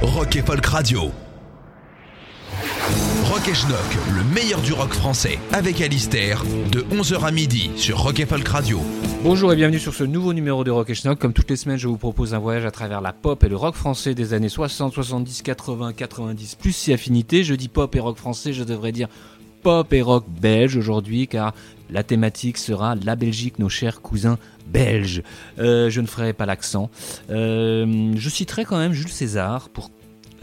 Rock 0.00 0.36
et 0.36 0.42
Folk 0.42 0.64
Radio. 0.64 1.10
Rock 3.24 3.48
et 3.48 3.54
Schnock, 3.54 3.78
le 4.14 4.22
meilleur 4.32 4.60
du 4.60 4.72
rock 4.72 4.92
français, 4.92 5.40
avec 5.52 5.80
Alistair, 5.80 6.44
de 6.70 6.82
11h 6.82 7.24
à 7.24 7.32
midi 7.32 7.72
sur 7.74 7.98
Rock 7.98 8.20
et 8.20 8.26
Folk 8.26 8.46
Radio. 8.46 8.80
Bonjour 9.24 9.52
et 9.52 9.56
bienvenue 9.56 9.80
sur 9.80 9.92
ce 9.92 10.04
nouveau 10.04 10.32
numéro 10.32 10.62
de 10.62 10.70
Rock 10.70 10.90
et 10.90 10.94
Schnock. 10.94 11.18
Comme 11.18 11.32
toutes 11.32 11.50
les 11.50 11.56
semaines, 11.56 11.78
je 11.78 11.88
vous 11.88 11.96
propose 11.96 12.32
un 12.32 12.38
voyage 12.38 12.64
à 12.64 12.70
travers 12.70 13.00
la 13.00 13.12
pop 13.12 13.42
et 13.42 13.48
le 13.48 13.56
rock 13.56 13.74
français 13.74 14.14
des 14.14 14.34
années 14.34 14.48
60, 14.48 14.94
70, 14.94 15.42
80, 15.42 15.92
90, 15.94 16.54
plus 16.54 16.72
si 16.72 16.92
affinité. 16.92 17.42
Je 17.42 17.54
dis 17.54 17.68
pop 17.68 17.94
et 17.96 18.00
rock 18.00 18.18
français, 18.18 18.52
je 18.52 18.62
devrais 18.62 18.92
dire 18.92 19.08
pop 19.64 19.92
et 19.92 20.00
rock 20.00 20.26
belge 20.28 20.76
aujourd'hui, 20.76 21.26
car 21.26 21.54
la 21.90 22.04
thématique 22.04 22.56
sera 22.56 22.94
la 22.94 23.16
Belgique, 23.16 23.58
nos 23.58 23.68
chers 23.68 24.00
cousins 24.00 24.38
belges. 24.68 25.22
Euh, 25.58 25.90
je 25.90 26.00
ne 26.00 26.06
ferai 26.06 26.32
pas 26.32 26.46
l'accent. 26.46 26.90
Euh, 27.30 28.12
je 28.16 28.28
citerai 28.28 28.64
quand 28.64 28.78
même 28.78 28.92
Jules 28.92 29.08
César 29.08 29.68
pour 29.70 29.90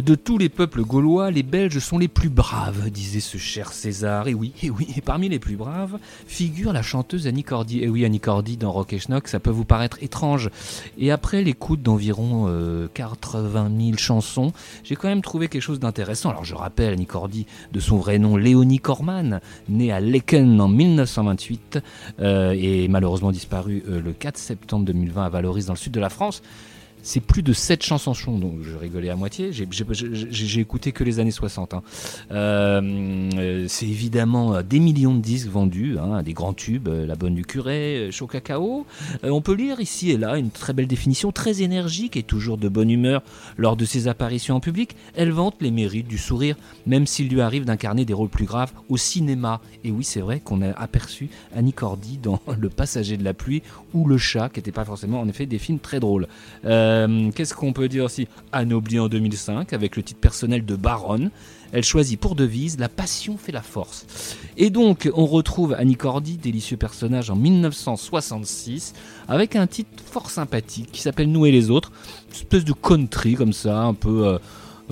de 0.04 0.16
tous 0.16 0.38
les 0.38 0.50
peuples 0.50 0.84
gaulois, 0.84 1.32
les 1.32 1.44
Belges 1.44 1.80
sont 1.80 1.98
les 1.98 2.08
plus 2.08 2.30
braves, 2.30 2.90
disait 2.90 3.22
ce 3.22 3.38
cher 3.38 3.72
César. 3.72 4.28
Et 4.28 4.34
oui, 4.34 4.52
et 4.62 4.70
oui, 4.70 4.88
et 4.96 5.02
parmi 5.02 5.30
les 5.30 5.40
plus 5.40 5.56
braves 5.56 5.98
figure 6.28 6.74
la 6.74 6.82
chanteuse 6.82 7.28
Annie 7.28 7.44
Cordy. 7.44 7.82
Et 7.82 7.88
oui, 7.88 8.04
Annie 8.04 8.20
Cordy 8.20 8.58
dans 8.58 8.72
Rock 8.72 8.94
et 8.94 9.00
Schnock, 9.00 9.28
ça 9.28 9.40
peut 9.40 9.50
vous 9.50 9.64
paraître 9.64 10.02
étrange. 10.04 10.50
Et 10.98 11.12
après 11.12 11.44
l'écoute 11.44 11.82
d'environ 11.82 12.46
euh, 12.50 12.88
80 12.94 13.72
000 13.78 13.98
chansons, 13.98 14.52
j'ai 14.84 14.96
quand 14.96 15.08
même 15.08 15.22
trouvé 15.22 15.48
quelque 15.48 15.62
chose 15.62 15.80
d'intéressant. 15.80 16.30
Alors 16.30 16.46
je 16.46 16.56
rappelle 16.56 16.94
Annie 16.94 17.06
Cordy 17.06 17.46
de 17.72 17.80
son 17.80 17.98
vrai 17.98 18.20
nom 18.20 18.36
Léonie 18.36 18.80
Corman, 18.80 19.40
née 19.70 19.92
à 19.92 20.02
Lecken 20.02 20.60
en 20.60 20.68
1928 20.68 21.80
euh, 22.20 22.54
et 22.58 22.88
malheureusement 22.90 23.32
disparue 23.32 23.84
euh, 23.88 24.02
le 24.02 24.12
4 24.12 24.38
septembre 24.38 24.86
2020 24.86 25.26
à 25.26 25.30
Valoris 25.30 25.68
dans 25.68 25.74
le 25.74 25.80
sud 25.80 25.94
de 25.94 26.00
la 26.00 26.10
France. 26.10 26.42
C'est 27.08 27.20
plus 27.20 27.44
de 27.44 27.54
7 27.54 27.84
chansons, 27.84 28.40
donc 28.40 28.64
je 28.64 28.76
rigolais 28.76 29.10
à 29.12 29.16
moitié. 29.16 29.52
J'ai- 29.54 30.60
écouté 30.60 30.92
que 30.92 31.04
les 31.04 31.20
années 31.20 31.30
60. 31.30 31.76
hein. 31.76 31.84
Euh, 32.32 33.30
euh, 33.38 33.66
c'est 33.68 33.86
évidemment 33.86 34.56
euh, 34.56 34.62
des 34.64 34.80
millions 34.80 35.14
de 35.14 35.20
disques 35.22 35.48
vendus, 35.50 35.98
hein, 36.00 36.24
des 36.24 36.34
grands 36.34 36.54
tubes, 36.56 36.88
La 36.88 37.16
Bonne 37.16 37.36
du 37.36 37.46
Curé, 37.46 38.10
Chaud 38.12 38.26
Cacao. 38.26 38.88
On 39.22 39.42
peut 39.42 39.54
lire 39.54 39.80
ici 39.80 40.10
et 40.10 40.18
là 40.18 40.38
une 40.38 40.50
très 40.50 40.74
belle 40.74 40.88
définition, 40.88 41.32
très 41.32 41.62
énergique 41.62 42.18
et 42.18 42.24
toujours 42.24 42.58
de 42.58 42.70
bonne 42.70 42.90
humeur 42.90 43.22
lors 43.58 43.76
de 43.76 43.86
ses 43.86 44.08
apparitions 44.08 44.56
en 44.56 44.60
public. 44.60 44.96
Elle 45.16 45.30
vante 45.32 45.58
les 45.62 45.70
mérites 45.70 46.08
du 46.08 46.18
sourire, 46.18 46.56
même 46.88 47.06
s'il 47.06 47.30
lui 47.30 47.42
arrive 47.42 47.66
d'incarner 47.66 48.06
des 48.06 48.14
rôles 48.14 48.30
plus 48.30 48.46
graves 48.46 48.72
au 48.90 48.98
cinéma. 48.98 49.62
Et 49.84 49.92
oui, 49.92 50.04
c'est 50.04 50.22
vrai 50.22 50.40
qu'on 50.44 50.64
a 50.64 50.72
aperçu 50.72 51.30
Annie 51.56 51.74
Cordy 51.74 52.18
dans 52.18 52.42
Le 52.60 52.70
Passager 52.70 53.18
de 53.18 53.24
la 53.24 53.36
pluie 53.36 53.62
ou 53.94 54.08
Le 54.08 54.18
Chat, 54.18 54.50
qui 54.50 54.58
n'étaient 54.60 54.72
pas 54.72 54.86
forcément 54.86 55.20
en 55.22 55.28
effet 55.28 55.46
des 55.46 55.60
films 55.60 55.80
très 55.80 56.00
drôles. 56.00 56.28
Qu'est-ce 57.36 57.54
qu'on 57.54 57.74
peut 57.74 57.88
dire 57.88 58.06
aussi 58.06 58.28
Anobli 58.52 59.00
en 59.00 59.08
2005 59.08 59.74
avec 59.74 59.96
le 59.96 60.04
titre 60.04 60.20
personnel 60.20 60.66
de 60.66 60.76
Baronne. 60.76 61.32
Elle 61.72 61.84
choisit 61.84 62.20
pour 62.20 62.36
devise 62.36 62.80
La 62.80 62.90
passion 62.90 63.38
fait 63.38 63.52
la 63.52 63.62
force. 63.62 64.06
Et 64.56 64.70
donc, 64.70 65.10
on 65.14 65.26
retrouve 65.26 65.74
Annie 65.74 65.96
Cordy, 65.96 66.38
délicieux 66.38 66.78
personnage 66.78 67.30
en 67.30 67.36
1966, 67.36 68.94
avec 69.28 69.56
un 69.56 69.68
titre 69.68 69.90
fort 70.06 70.30
sympathique 70.30 70.92
qui 70.92 71.02
s'appelle 71.02 71.32
Nous 71.32 71.46
et 71.46 71.52
les 71.52 71.70
autres. 71.70 71.92
Une 72.30 72.36
espèce 72.36 72.66
de 72.66 72.74
country 72.74 73.34
comme 73.36 73.54
ça, 73.54 73.82
un 73.82 73.94
peu. 73.94 74.28
euh, 74.28 74.38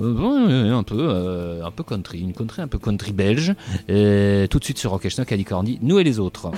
euh, 0.00 0.72
un 0.72 0.82
peu, 0.82 0.96
euh, 0.98 1.64
un 1.64 1.70
peu 1.70 1.84
country, 1.84 2.20
une 2.20 2.32
country 2.32 2.62
un 2.62 2.68
peu 2.68 2.78
country 2.78 3.12
belge. 3.12 3.54
Et 3.88 4.46
tout 4.50 4.58
de 4.58 4.64
suite 4.64 4.78
sur 4.78 4.90
Rock 4.90 5.04
et 5.04 5.10
Schnock, 5.10 5.30
Annie 5.32 5.44
Cordy, 5.44 5.78
Nous 5.82 5.98
et 5.98 6.04
les 6.04 6.18
autres. 6.18 6.50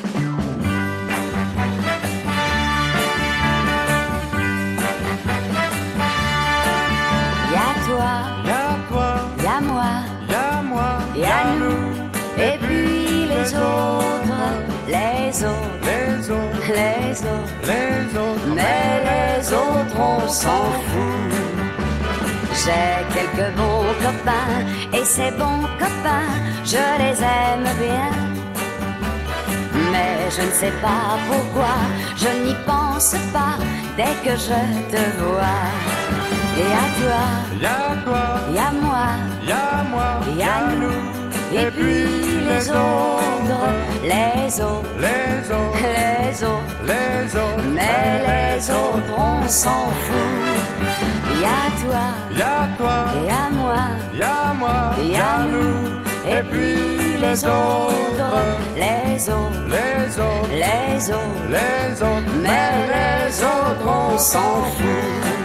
On 20.26 20.28
s'en 20.28 20.64
fout. 20.88 21.34
J'ai 22.62 22.96
quelques 23.14 23.50
bons 23.56 23.86
copains, 24.04 24.56
et 24.92 25.04
ces 25.04 25.30
bons 25.32 25.64
copains, 25.78 26.32
je 26.64 26.84
les 27.02 27.18
aime 27.22 27.68
bien. 27.84 28.10
Mais 29.92 30.30
je 30.36 30.42
ne 30.42 30.52
sais 30.60 30.74
pas 30.82 31.06
pourquoi, 31.28 31.74
je 32.16 32.30
n'y 32.44 32.56
pense 32.66 33.14
pas 33.32 33.56
dès 33.96 34.14
que 34.24 34.34
je 34.46 34.60
te 34.92 35.02
vois. 35.20 35.60
Et 36.58 36.70
à 36.84 36.86
toi, 36.98 37.24
Y'a 37.62 37.96
toi, 38.04 38.26
et 38.52 38.58
à 38.58 38.70
moi, 38.82 39.06
y'a 39.46 39.84
moi, 39.92 40.10
et 40.36 40.42
à 40.42 40.58
nous, 40.80 41.02
et 41.60 41.70
puis 41.70 42.35
les 42.48 42.70
autres, 42.70 43.26
les 44.02 44.60
autres, 44.60 44.88
les 44.98 45.50
autres, 45.52 45.86
les 46.02 46.44
autres. 46.44 46.76
les 46.86 47.36
autres. 47.36 47.64
Mais 47.74 48.22
les 48.28 48.70
autres, 48.70 49.12
on 49.18 49.48
s'en 49.48 49.86
fout. 50.04 50.46
Y'a 51.42 51.62
toi 51.80 52.04
Y'a 52.38 52.68
toi, 52.78 52.96
et 53.24 53.30
à 53.30 53.50
moi, 53.50 53.82
y'a 54.14 54.54
moi, 54.58 54.94
à 55.14 55.44
nous, 55.52 55.76
et 56.28 56.42
puis 56.50 57.16
les 57.20 57.44
autres, 57.44 57.94
les 58.76 59.28
autres, 59.28 59.62
les 59.68 60.18
autres, 60.18 60.50
les 60.50 61.10
autres. 61.10 61.46
les 61.50 62.02
autres. 62.02 62.32
Mais 62.42 62.70
les 62.94 63.42
autres, 63.42 63.86
on 63.86 64.18
s'en 64.18 64.62
fout. 64.76 65.36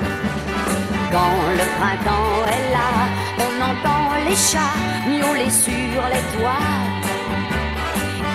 Quand 1.12 1.38
le 1.60 1.66
printemps 1.80 2.46
est 2.56 2.68
là, 2.76 2.90
on 3.46 3.54
entend 3.70 4.01
les 4.28 4.36
chats 4.36 4.78
miauler 5.08 5.50
sur 5.50 6.02
les 6.14 6.24
toits. 6.34 6.68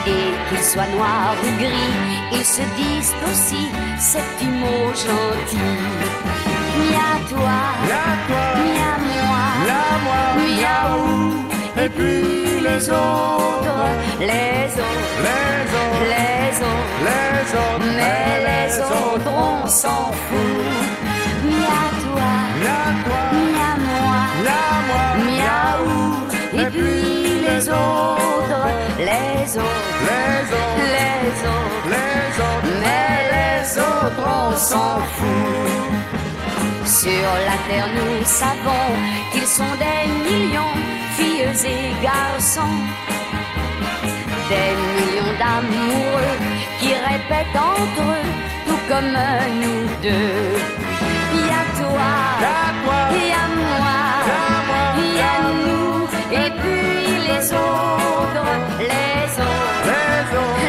Et 0.07 0.29
qu'ils 0.49 0.65
soient 0.65 0.87
noirs 0.97 1.35
ou 1.43 1.51
gris, 1.63 1.95
ils 2.33 2.45
se 2.45 2.63
disent 2.81 3.15
aussi 3.29 3.65
ces 3.99 4.19
petits 4.29 4.55
mots 4.63 4.93
gentils. 5.05 5.81
Mia 6.79 7.11
toi, 7.29 7.59
Y'a 7.91 8.09
toi, 8.29 8.47
mia 8.63 8.93
moi, 9.09 9.45
y'a 9.69 9.85
moi, 10.07 10.23
miaou. 10.59 11.85
Et 11.85 11.89
puis 11.89 12.61
les 12.67 12.83
autres, 12.91 13.81
les 14.21 14.71
autres, 14.87 15.09
les 15.27 15.69
autres, 15.79 16.05
les 16.09 16.57
autres. 16.69 16.97
les 17.09 17.49
autres. 17.65 17.87
Mais 17.97 18.31
les 18.49 18.71
autres, 18.81 19.33
on 19.33 19.67
s'en 19.67 20.05
fout. 20.25 20.67
Mia 21.45 21.83
toi, 22.05 22.33
Y'a 22.65 22.83
toi, 23.05 23.23
mia 23.33 23.71
moi, 23.89 24.21
miaou. 25.28 26.27
Et 26.60 26.66
puis 26.71 27.41
les 27.47 27.69
autres, 27.69 28.66
les 28.99 29.56
autres, 29.56 29.93
les 30.09 30.43
autres, 30.59 30.82
les 30.94 31.38
autres. 31.44 31.87
les 31.94 32.41
autres. 32.49 32.72
Mais 32.82 33.16
les 33.34 33.78
autres, 33.78 34.25
on 34.26 34.56
s'en 34.56 34.99
fout. 35.15 35.87
Sur 36.85 37.29
la 37.49 37.56
terre, 37.69 37.88
nous 37.94 38.25
savons 38.25 38.87
qu'ils 39.32 39.46
sont 39.46 39.75
des 39.85 40.02
millions, 40.26 40.76
filles 41.17 41.49
et 41.67 42.02
garçons. 42.02 42.79
Des 44.49 44.73
millions 44.94 45.35
d'amoureux 45.41 46.37
qui 46.81 46.93
répètent 46.94 47.56
entre 47.56 48.02
eux, 48.02 48.29
tout 48.67 48.82
comme 48.88 49.12
nous 49.61 49.82
deux. 50.02 50.76
Y'a 51.49 51.62
toi, 51.79 52.12
Y'a 52.41 52.58
toi, 52.85 53.00
y'a 53.31 53.56
les 57.37 57.53
autres, 57.53 58.44
les 58.79 59.33
autres, 59.41 59.87
les 59.87 60.38
autres, 60.38 60.66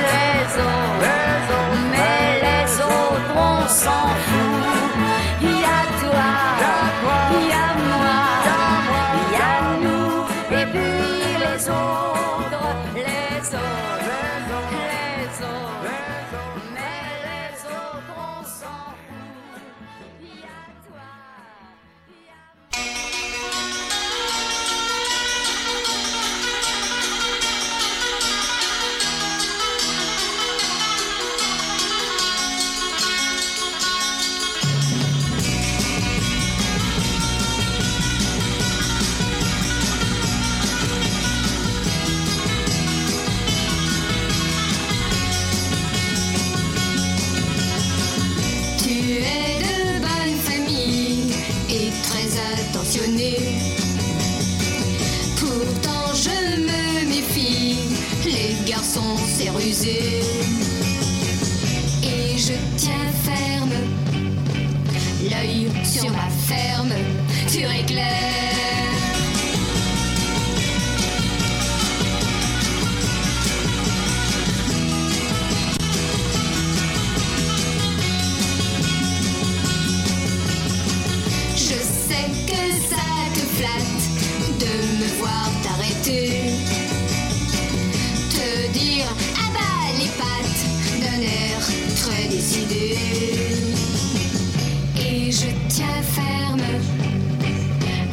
Et 95.00 95.32
je 95.32 95.48
tiens 95.68 96.02
ferme, 96.16 96.62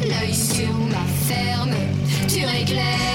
l'œil 0.01 0.33
sur 0.33 0.73
ma 0.89 1.05
ferme, 1.27 1.71
tu 2.27 2.45
réclames. 2.45 3.14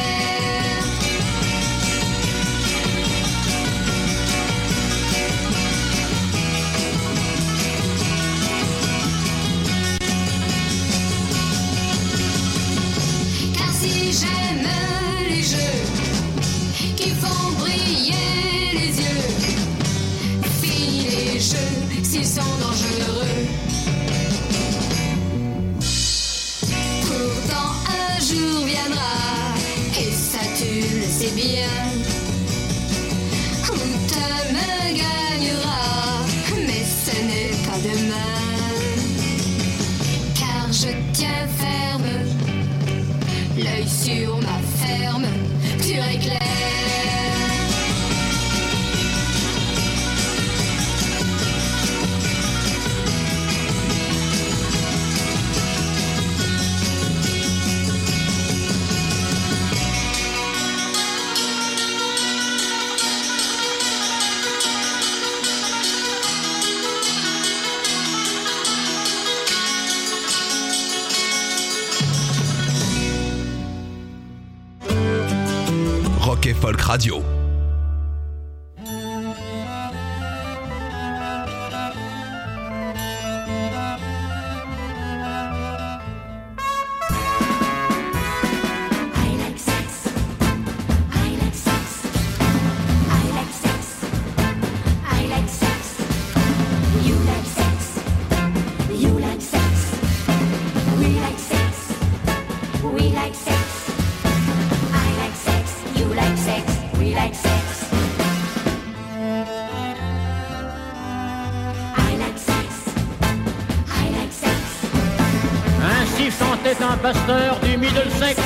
était 116.73 116.85
un 116.85 116.97
pasteur 116.99 117.59
du 117.61 117.77
Middlesex. 117.77 118.41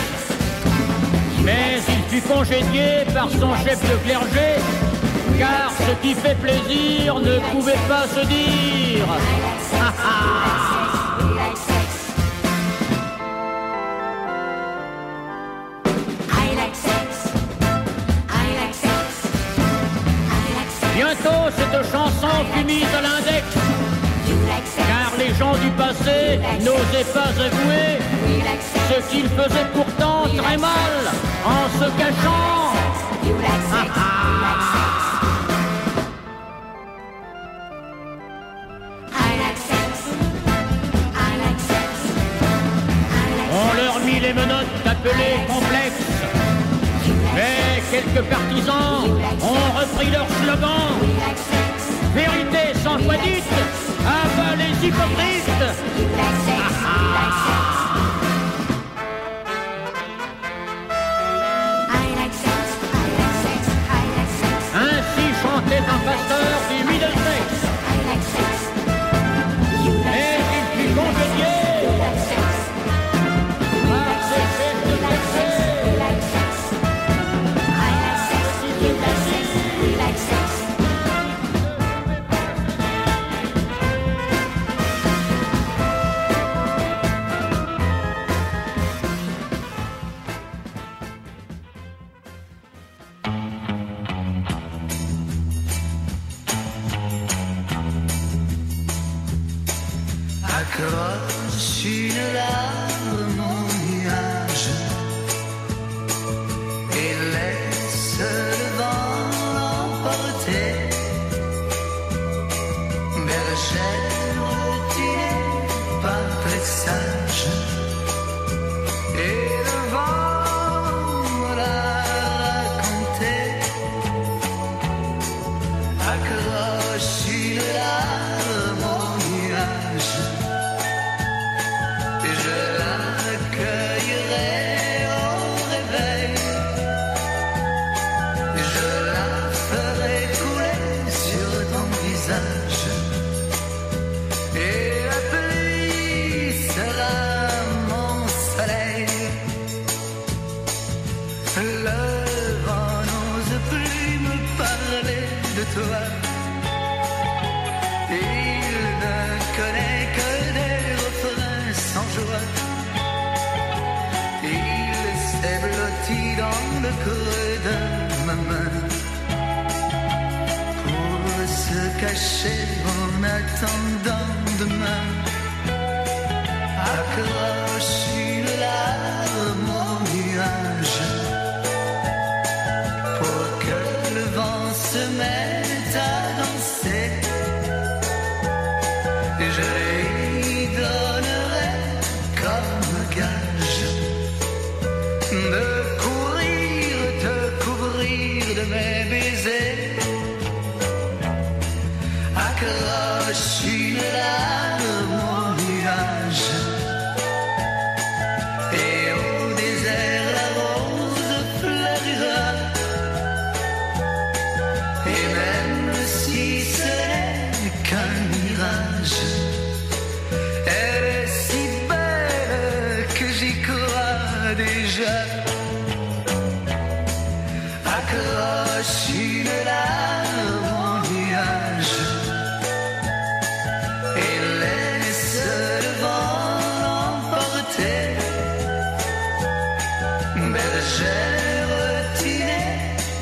Mais 1.45 1.81
il 1.89 2.05
fut 2.11 2.27
congédié 2.27 3.05
par 3.13 3.29
son 3.29 3.55
chef 3.57 3.81
de 3.83 3.97
clergé, 4.05 4.61
car 5.39 5.71
ce 5.79 5.93
qui 6.03 6.15
fait 6.15 6.35
plaisir 6.37 7.19
ne 7.19 7.39
pouvait 7.53 7.73
pas 7.89 8.07
se 8.07 8.25
dire. 8.27 9.07
Bientôt, 20.95 21.51
cette 21.57 21.93
chanson 21.93 22.29
fut 22.55 22.65
mise 22.65 22.85
à 22.97 23.03
l'index 23.03 23.84
les 25.27 25.35
gens 25.35 25.55
du 25.55 25.71
passé 25.71 26.39
n'osaient 26.61 27.11
pas 27.13 27.31
avouer 27.47 27.99
ce 28.91 29.11
qu'ils 29.11 29.29
faisaient 29.29 29.71
pourtant 29.73 30.25
très 30.37 30.57
mal 30.57 30.95
en 31.45 31.65
se 31.79 31.91
cachant. 31.99 32.73
Ah, 33.47 33.85
ah. 33.97 34.15
On 43.53 43.77
leur 43.77 44.01
mit 44.05 44.21
les 44.21 44.33
menottes 44.33 44.67
appelées 44.85 45.39
complexes. 45.47 46.11
Mais 47.35 47.83
quelques 47.91 48.25
partisans 48.29 49.05
ont 49.43 49.79
repris 49.79 50.11
leur 50.11 50.27
slogan 50.43 51.64
vérité 52.15 52.79
sans 52.83 52.99
fois 52.99 53.17
dite, 53.17 53.45
un 54.07 54.29
peu 54.37 54.57
les 54.57 54.87
hypocrites. 54.87 55.35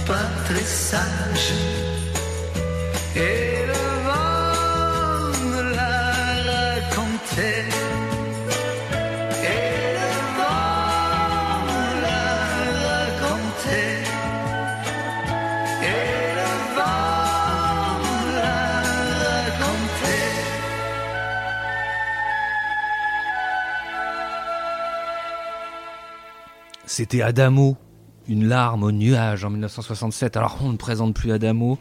Pas 0.07 0.29
très 0.47 0.65
sage. 0.65 1.53
Et 3.15 3.67
le 3.71 3.83
vent 4.07 5.33
l'a 5.77 6.05
raconté. 6.51 7.51
Et 9.55 9.75
le 9.99 10.13
vent 10.39 10.81
l'a 12.05 12.25
raconté. 12.89 13.83
Et 15.83 16.15
le 16.39 16.53
vent 16.77 17.99
l'a 18.37 18.61
raconté. 19.63 20.17
C'était 26.87 27.23
Adamo, 27.23 27.77
une 28.29 28.47
larme 28.49 28.83
au 28.85 28.93
nuage 28.93 29.45
en 29.45 29.51
1967. 29.51 30.37
Alors 30.37 30.59
on 30.63 30.73
ne 30.73 30.77
présente 30.77 31.15
plus 31.15 31.33
Adamo, 31.33 31.79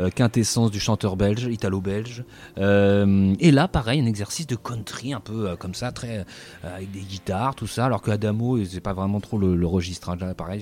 euh, 0.00 0.10
quintessence 0.10 0.70
du 0.70 0.80
chanteur 0.80 1.16
belge, 1.16 1.48
italo-belge. 1.50 2.24
Euh, 2.58 3.34
et 3.40 3.50
là, 3.50 3.68
pareil, 3.68 4.00
un 4.00 4.06
exercice 4.06 4.46
de 4.46 4.56
country 4.56 5.12
un 5.12 5.20
peu 5.20 5.48
euh, 5.50 5.56
comme 5.56 5.74
ça, 5.74 5.92
très 5.92 6.24
avec 6.62 6.90
des 6.90 7.00
guitares, 7.00 7.54
tout 7.54 7.66
ça. 7.66 7.86
Alors 7.86 8.02
que 8.02 8.10
Adamo, 8.10 8.62
c'est 8.64 8.80
pas 8.80 8.92
vraiment 8.92 9.20
trop 9.20 9.38
le, 9.38 9.66
registre. 9.66 10.10
hein. 10.10 10.16
Pareil, 10.36 10.60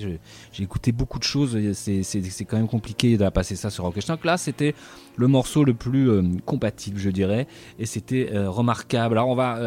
j'ai- 0.53 0.63
écouté 0.63 0.91
beaucoup 0.91 1.17
de 1.19 1.23
choses. 1.23 1.57
C'est 1.73 2.45
quand 2.45 2.57
même 2.57 2.67
compliqué 2.67 3.17
de 3.17 3.27
passer 3.29 3.55
ça 3.55 3.69
sur 3.69 3.83
Rock 3.83 3.97
Donc 4.07 4.25
là, 4.25 4.37
c'était 4.37 4.75
le 5.15 5.27
morceau 5.27 5.63
le 5.63 5.73
plus 5.73 6.09
compatible, 6.45 6.99
je 6.99 7.09
dirais, 7.09 7.47
et 7.79 7.85
c'était 7.85 8.29
remarquable. 8.33 9.17
Alors 9.17 9.27
on 9.29 9.35
va 9.35 9.57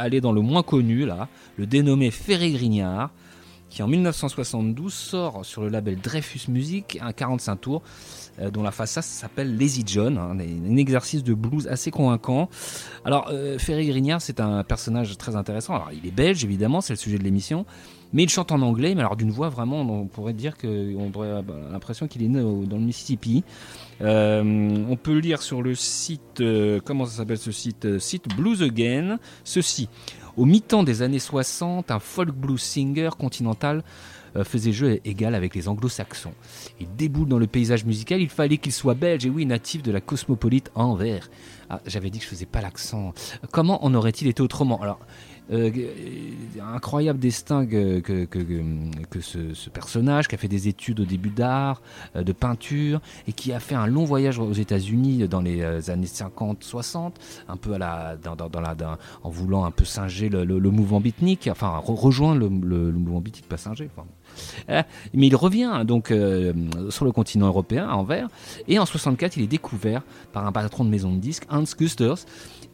aller 0.00 0.20
dans 0.20 0.32
le 0.32 0.40
moins 0.40 0.62
connu 0.62 1.04
là, 1.04 1.28
le 1.56 1.66
dénommé 1.66 2.10
Ferré 2.10 2.50
Grignard 2.52 3.10
qui 3.72 3.82
en 3.82 3.88
1972 3.88 4.92
sort 4.92 5.46
sur 5.46 5.62
le 5.62 5.70
label 5.70 5.96
Dreyfus 5.96 6.50
Music 6.50 6.98
un 7.00 7.12
45 7.12 7.56
tours 7.56 7.82
euh, 8.38 8.50
dont 8.50 8.62
la 8.62 8.68
A 8.68 8.86
s'appelle 8.86 9.56
Lazy 9.56 9.82
John, 9.86 10.18
hein, 10.18 10.36
un 10.38 10.76
exercice 10.76 11.24
de 11.24 11.32
blues 11.32 11.66
assez 11.68 11.90
convaincant. 11.90 12.50
Alors 13.06 13.28
euh, 13.30 13.58
Ferry 13.58 13.86
Grignard 13.86 14.20
c'est 14.20 14.40
un 14.40 14.62
personnage 14.62 15.16
très 15.16 15.36
intéressant. 15.36 15.74
Alors 15.74 15.90
il 15.90 16.06
est 16.06 16.10
belge 16.10 16.44
évidemment, 16.44 16.82
c'est 16.82 16.92
le 16.92 16.98
sujet 16.98 17.16
de 17.16 17.24
l'émission, 17.24 17.64
mais 18.12 18.24
il 18.24 18.28
chante 18.28 18.52
en 18.52 18.60
anglais, 18.62 18.94
mais 18.94 19.00
alors 19.00 19.16
d'une 19.16 19.30
voix 19.30 19.48
vraiment, 19.48 19.80
on 19.80 20.06
pourrait 20.06 20.32
dire 20.32 20.56
que 20.56 20.94
on 20.96 21.10
aurait 21.14 21.42
l'impression 21.70 22.08
qu'il 22.08 22.22
est 22.22 22.28
né 22.28 22.40
dans 22.40 22.76
le 22.76 22.82
Mississippi. 22.82 23.44
Euh, 24.00 24.84
on 24.88 24.96
peut 24.96 25.18
lire 25.18 25.42
sur 25.42 25.62
le 25.62 25.74
site, 25.74 26.40
euh, 26.40 26.80
comment 26.84 27.06
ça 27.06 27.18
s'appelle 27.18 27.38
ce 27.38 27.52
site 27.52 27.84
euh, 27.84 27.98
Site 27.98 28.28
Blues 28.36 28.62
Again, 28.62 29.18
ceci. 29.44 29.88
Au 30.36 30.44
mi-temps 30.44 30.82
des 30.82 31.02
années 31.02 31.18
60, 31.18 31.90
un 31.90 31.98
folk 31.98 32.30
blues 32.30 32.60
singer 32.60 33.10
continental 33.18 33.82
faisait 34.44 34.72
jeu 34.72 34.98
égal 35.04 35.34
avec 35.34 35.54
les 35.54 35.68
anglo-saxons. 35.68 36.32
Il 36.80 36.86
déboule 36.96 37.28
dans 37.28 37.38
le 37.38 37.46
paysage 37.46 37.84
musical, 37.84 38.18
il 38.18 38.30
fallait 38.30 38.56
qu'il 38.56 38.72
soit 38.72 38.94
belge, 38.94 39.26
et 39.26 39.28
oui, 39.28 39.44
natif 39.44 39.82
de 39.82 39.92
la 39.92 40.00
cosmopolite 40.00 40.70
Anvers. 40.74 41.28
Ah, 41.68 41.82
J'avais 41.86 42.08
dit 42.08 42.18
que 42.18 42.24
je 42.24 42.30
faisais 42.30 42.46
pas 42.46 42.62
l'accent. 42.62 43.12
Comment 43.50 43.84
en 43.84 43.92
aurait-il 43.92 44.28
été 44.28 44.42
autrement? 44.42 44.80
Alors, 44.80 45.00
euh, 45.50 45.70
euh, 45.76 46.74
incroyable 46.74 47.18
destin 47.18 47.66
que, 47.66 48.00
que, 48.00 48.24
que, 48.24 49.20
ce, 49.20 49.70
personnage 49.70 50.28
qui 50.28 50.34
a 50.34 50.38
fait 50.38 50.48
des 50.48 50.68
études 50.68 51.00
au 51.00 51.04
début 51.04 51.30
d'art, 51.30 51.82
euh, 52.16 52.22
de 52.22 52.32
peinture, 52.32 53.00
et 53.26 53.32
qui 53.32 53.52
a 53.52 53.60
fait 53.60 53.74
un 53.74 53.86
long 53.86 54.04
voyage 54.04 54.38
aux 54.38 54.52
États-Unis 54.52 55.26
dans 55.28 55.40
les 55.40 55.60
euh, 55.62 55.80
années 55.88 56.06
50-60, 56.06 57.12
un 57.48 57.56
peu 57.56 57.74
à 57.74 57.78
la, 57.78 58.16
dans, 58.16 58.36
dans- 58.36 58.60
la, 58.60 58.76
en 59.22 59.30
voulant 59.30 59.64
un 59.64 59.70
peu 59.70 59.84
singer 59.84 60.28
le, 60.28 60.44
mouvement 60.70 61.00
beatnik, 61.00 61.48
enfin 61.50 61.78
re- 61.84 61.94
rejoindre 61.94 62.40
le, 62.40 62.48
mouvement 62.92 63.20
beatnik, 63.20 63.48
pas 63.48 63.56
singer. 63.56 63.88
Mais 64.68 65.26
il 65.26 65.36
revient 65.36 65.82
donc 65.86 66.10
euh, 66.10 66.52
sur 66.90 67.04
le 67.04 67.12
continent 67.12 67.46
européen, 67.46 67.88
à 67.88 67.94
Anvers, 67.94 68.28
et 68.68 68.78
en 68.78 68.86
64, 68.86 69.36
il 69.36 69.44
est 69.44 69.46
découvert 69.48 70.02
par 70.32 70.46
un 70.46 70.52
patron 70.52 70.84
de 70.84 70.90
maison 70.90 71.12
de 71.12 71.18
disques, 71.18 71.44
Hans 71.50 71.64
Gusters, 71.78 72.18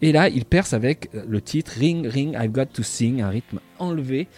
et 0.00 0.12
là, 0.12 0.28
il 0.28 0.44
perce 0.44 0.72
avec 0.72 1.10
euh, 1.14 1.24
le 1.26 1.40
titre 1.40 1.72
Ring, 1.76 2.06
Ring, 2.06 2.36
I've 2.38 2.52
Got 2.52 2.66
to 2.66 2.82
Sing, 2.82 3.20
un 3.20 3.30
rythme 3.30 3.58
enlevé 3.78 4.28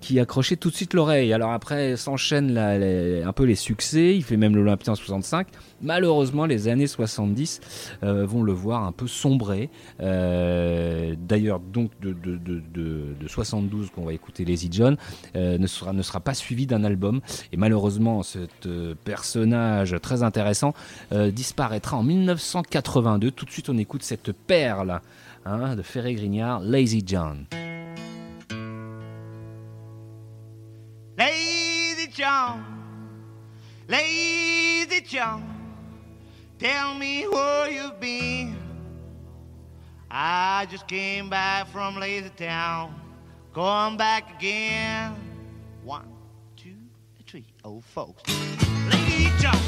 qui 0.00 0.18
accrochait 0.20 0.56
tout 0.56 0.70
de 0.70 0.74
suite 0.74 0.94
l'oreille. 0.94 1.32
Alors 1.32 1.52
après, 1.52 1.96
s'enchaînent 1.96 2.56
un 2.56 3.32
peu 3.32 3.44
les 3.44 3.54
succès. 3.54 4.14
Il 4.16 4.22
fait 4.24 4.36
même 4.36 4.54
l'Olympia 4.56 4.92
en 4.92 4.96
65. 4.96 5.46
Malheureusement, 5.82 6.46
les 6.46 6.68
années 6.68 6.86
70 6.86 7.60
euh, 8.02 8.26
vont 8.26 8.42
le 8.42 8.52
voir 8.52 8.84
un 8.84 8.92
peu 8.92 9.06
sombrer. 9.06 9.70
Euh, 10.00 11.14
D'ailleurs, 11.20 11.60
donc 11.60 11.90
de, 12.00 12.12
de, 12.12 12.36
de, 12.36 12.62
de- 12.72 13.14
de 13.20 13.28
72 13.28 13.90
qu'on 13.90 14.04
va 14.04 14.12
écouter 14.12 14.44
Lazy 14.44 14.68
John 14.72 14.96
euh, 15.36 15.58
ne 15.58 15.66
sera 16.02 16.20
pas 16.20 16.34
suivi 16.34 16.66
d'un 16.66 16.84
album. 16.84 17.20
Et 17.52 17.56
malheureusement, 17.56 18.22
ce 18.22 18.46
personnage 19.04 19.96
très 20.02 20.22
intéressant 20.22 20.74
disparaîtra 21.12 21.96
en 21.96 22.02
1982. 22.02 23.30
Tout 23.30 23.44
de 23.44 23.50
suite, 23.50 23.68
on 23.68 23.78
écoute 23.78 24.02
cette 24.02 24.32
perle 24.32 25.00
hein, 25.44 25.76
de 25.76 25.82
Ferré 25.82 26.14
Grignard, 26.14 26.60
Lazy 26.60 27.02
John. 27.06 27.44
Lazy 31.18 32.06
John, 32.06 32.64
Lazy 33.88 35.00
John, 35.00 35.42
tell 36.60 36.94
me 36.94 37.26
where 37.26 37.68
you've 37.68 37.98
been. 37.98 38.56
I 40.08 40.68
just 40.70 40.86
came 40.86 41.28
back 41.28 41.66
from 41.72 41.98
Lazy 41.98 42.30
Town, 42.36 42.94
going 43.52 43.96
back 43.96 44.36
again. 44.36 45.16
One, 45.82 46.08
two, 46.56 46.76
three, 47.26 47.46
oh 47.64 47.80
folks. 47.80 48.22
Lazy 48.88 49.32
John, 49.40 49.58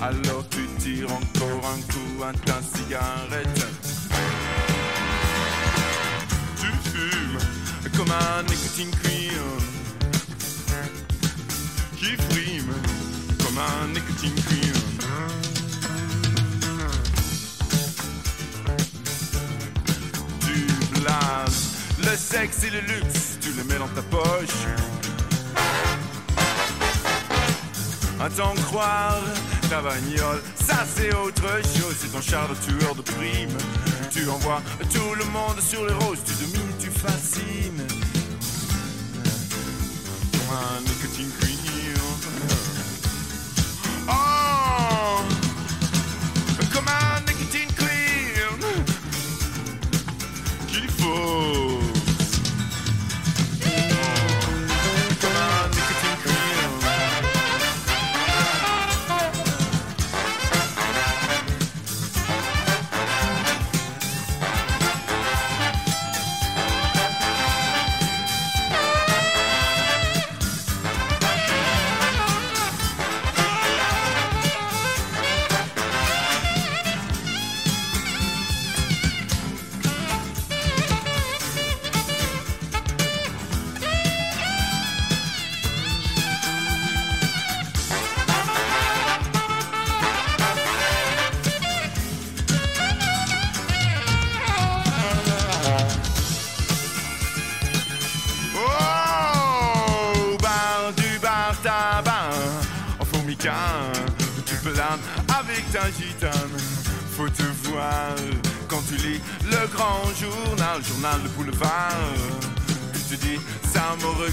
Alors 0.00 0.44
tu 0.50 0.66
tires 0.78 1.10
encore 1.10 1.70
un 1.70 1.80
coup 1.92 2.22
à 2.22 2.32
ta 2.44 2.60
cigarette. 2.62 3.66
Tu 6.60 6.66
fumes 6.90 7.38
comme 7.96 8.10
un 8.10 8.42
nicotine 8.42 8.90
queen 9.02 9.30
Qui 11.96 12.16
frime 12.30 12.74
comme 13.38 13.58
un 13.58 13.88
nicotine 13.88 14.34
queen 14.48 14.86
le 21.98 22.16
sexe 22.16 22.64
et 22.64 22.70
le 22.70 22.80
luxe, 22.80 23.38
tu 23.40 23.52
le 23.52 23.64
mets 23.64 23.78
dans 23.78 23.88
ta 23.88 24.02
poche. 24.02 24.64
À 28.20 28.30
t'en 28.30 28.54
croire, 28.54 29.20
ça 29.68 30.84
c'est 30.94 31.14
autre 31.14 31.42
chose, 31.62 31.96
c'est 31.98 32.12
ton 32.12 32.20
char 32.20 32.48
de 32.48 32.54
tueur 32.54 32.94
de 32.94 33.02
primes. 33.02 33.56
Tu 34.12 34.28
envoies 34.28 34.62
tout 34.92 35.14
le 35.14 35.24
monde 35.26 35.60
sur 35.60 35.84
les 35.86 35.94
roses, 35.94 36.18
tu 36.24 36.32
domines, 36.44 36.72
tu 36.78 36.90
fascines. 36.90 37.86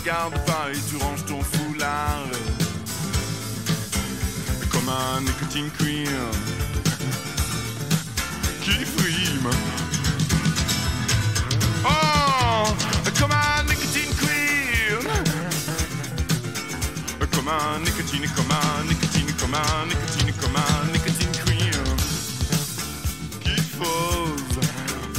Ça 0.03 0.11
me 0.11 0.35
regarde 0.35 0.45
pas 0.45 0.69
et 0.71 0.77
tu 0.89 0.97
ranges 0.97 1.25
ton 1.25 1.41
foulard. 1.41 2.27
Comme 4.71 4.89
un 4.89 5.21
nicotine 5.21 5.69
queen 5.77 6.07
qui 8.61 8.85
frime. 8.85 9.49
Oh, 11.85 12.67
comme 13.19 13.31
un 13.31 13.63
nicotine 13.63 14.13
queen. 14.19 15.07
Comme 17.31 17.47
un 17.47 17.79
nicotine, 17.79 18.29
comme 18.35 18.51
un 18.51 18.83
nicotine, 18.87 19.33
comme 19.39 19.55
un 19.55 19.85
nicotine, 19.87 20.33
comme 20.41 20.55
un 20.55 20.91
nicotine 20.91 21.31
queen. 21.45 21.83
Qui 23.41 23.61
pose 23.77 24.59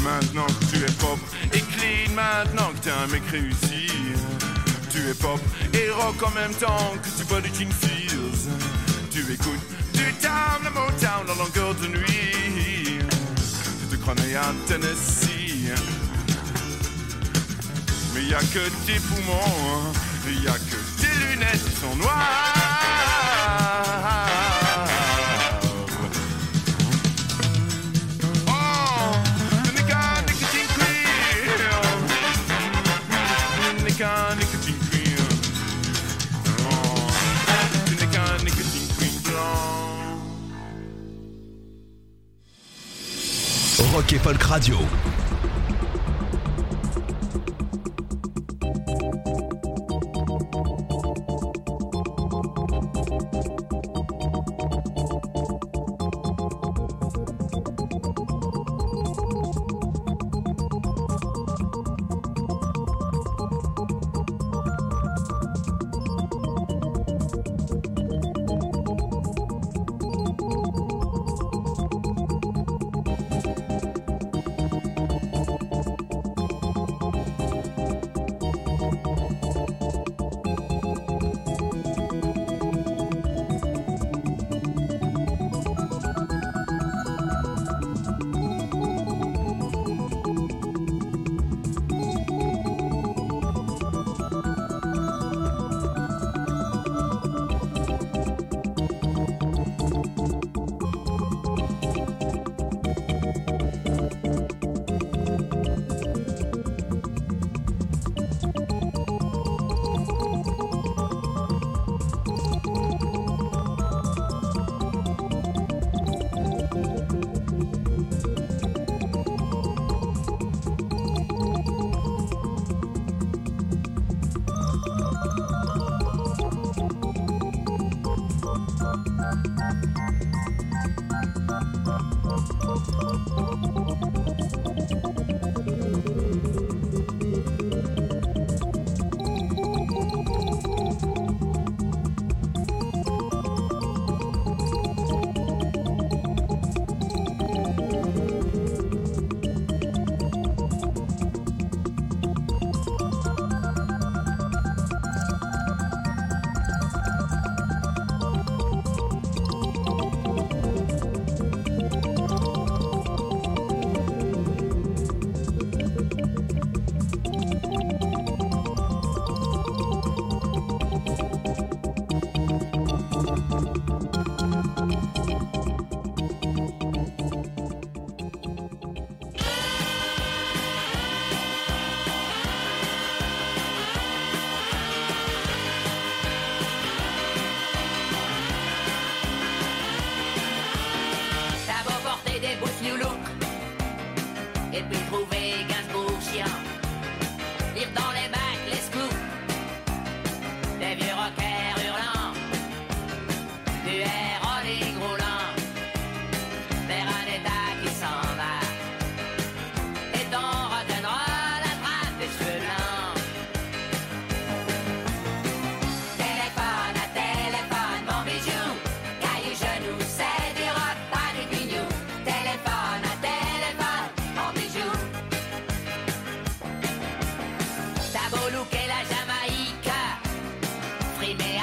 maintenant 0.02 0.46
que 0.46 0.76
tu 0.76 0.84
es 0.84 0.92
propre 0.92 1.24
et 1.52 1.60
clean, 1.60 2.14
maintenant 2.14 2.72
que 2.72 2.78
t'es 2.84 2.90
un 2.90 3.06
mec 3.08 3.22
réussi. 3.30 4.13
Es 5.10 5.14
pop 5.14 5.40
et 5.74 5.90
rock 5.90 6.22
en 6.22 6.30
même 6.30 6.54
temps 6.54 6.94
que 7.02 7.08
tu 7.18 7.24
bois 7.28 7.40
du 7.42 7.50
fizz. 7.50 8.48
Tu 9.10 9.20
écoutes 9.32 9.60
du 9.92 10.12
town, 10.14 10.62
le 10.64 10.70
Motown 10.70 11.28
en 11.28 11.44
longueur 11.44 11.74
de 11.74 11.88
nuit. 11.88 12.98
Tu 13.80 13.96
te 13.96 14.00
crois 14.00 14.14
à 14.14 14.54
Tennessee. 14.66 15.72
Mais 18.14 18.24
y 18.24 18.34
a 18.34 18.38
que 18.38 18.70
tes 18.86 18.98
poumons, 19.00 19.92
y 20.26 20.48
a 20.48 20.52
que 20.52 21.02
tes 21.02 21.14
lunettes 21.26 21.80
sont 21.80 21.96
noires. 21.96 22.53
Folk 44.24 44.42
Radio. 44.44 44.78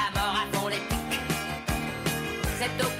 la 0.02 0.20
mort 0.20 0.36
à 0.42 0.56
fond 0.56 0.68
les 0.68 0.76
pics. 0.76 1.20
Cette 2.58 2.84
eau 2.84 2.90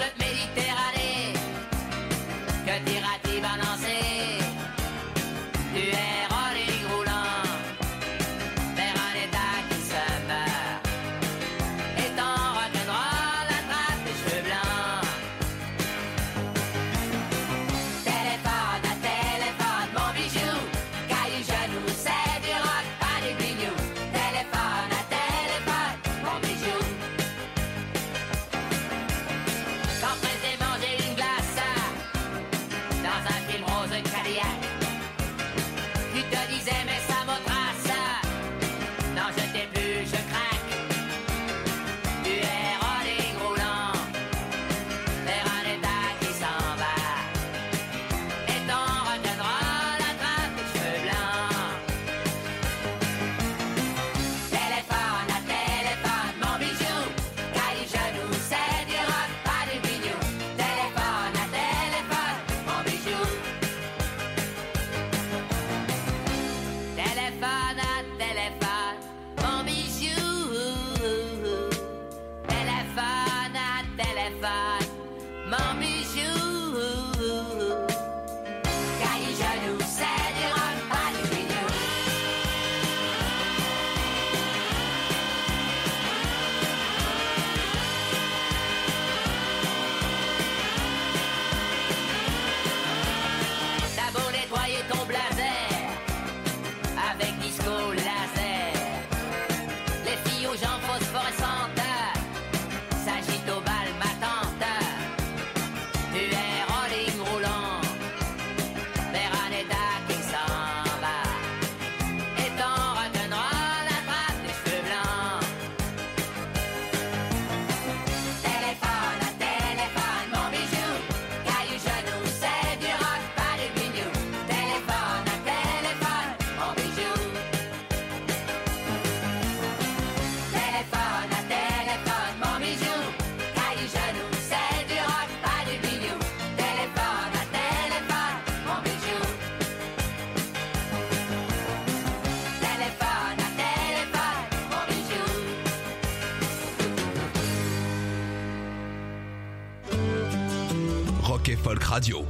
Folk 151.62 151.84
Radio. 151.84 152.26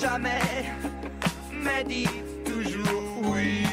Jamais. 0.00 0.40
Mais 1.52 1.84
dit 1.84 2.08
toujours 2.44 3.12
oui. 3.22 3.64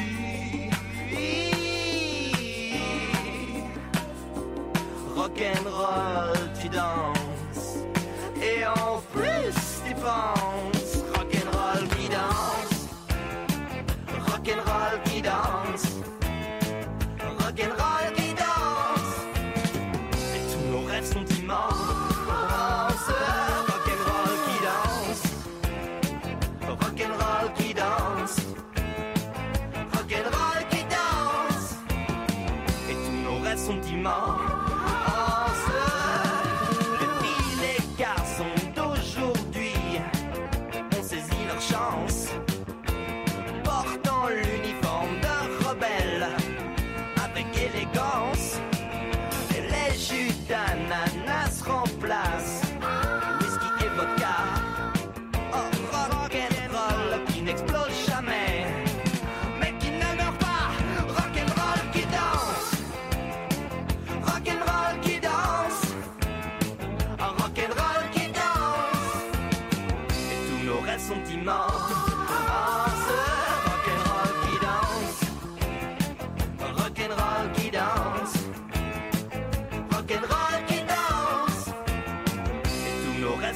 Rock'n'roll, 5.14 6.36
tu 6.60 6.68
danses. 6.68 7.05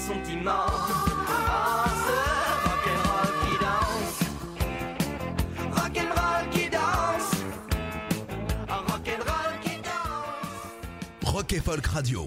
Sont 0.06 0.22
immenses. 0.32 0.90
Rock'n'roll 2.64 3.32
qui 3.42 3.54
danse. 3.64 4.18
Rock'n'roll 5.76 6.44
qui 6.50 6.70
danse. 6.70 7.30
Oh, 8.68 8.80
rock'n'roll 8.90 9.54
qui 9.62 9.76
danse. 9.82 11.32
Rock 11.32 11.52
et 11.52 11.60
Folk 11.60 11.86
Radio. 11.86 12.26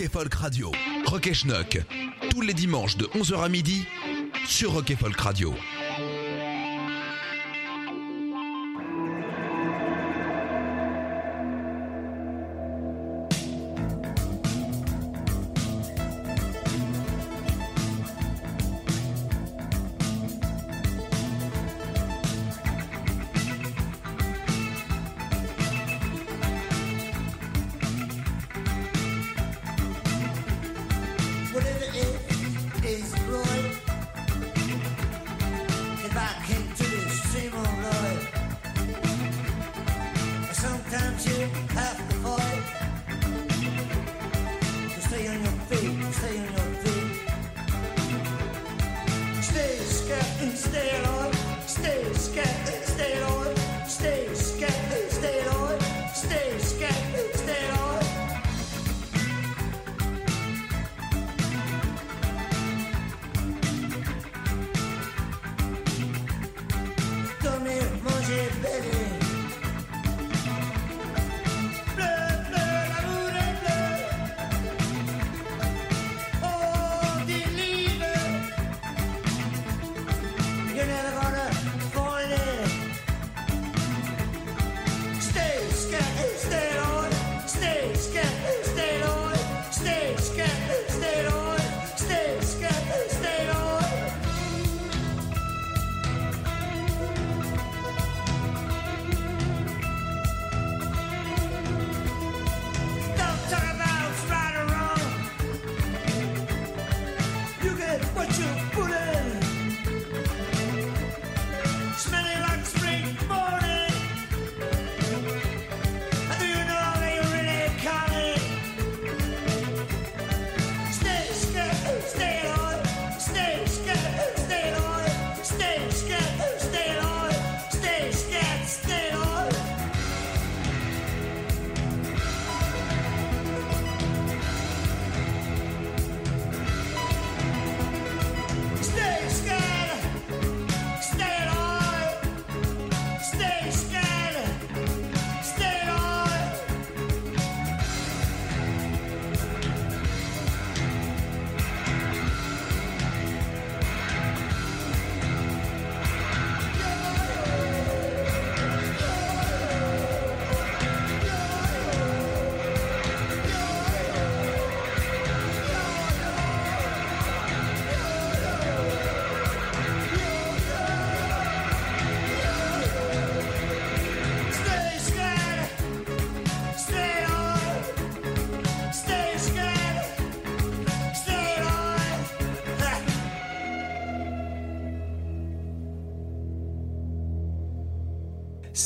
Rock 0.00 0.06
et 0.06 0.12
Folk 0.12 0.34
Radio. 0.34 0.72
Rock 1.04 1.26
et 1.26 1.34
Schnock. 1.34 1.78
Tous 2.30 2.40
les 2.40 2.54
dimanches 2.54 2.96
de 2.96 3.04
11h 3.04 3.42
à 3.42 3.48
midi 3.50 3.84
sur 4.46 4.72
Rock 4.72 4.90
et 4.90 4.96
Folk 4.96 5.20
Radio. 5.20 5.54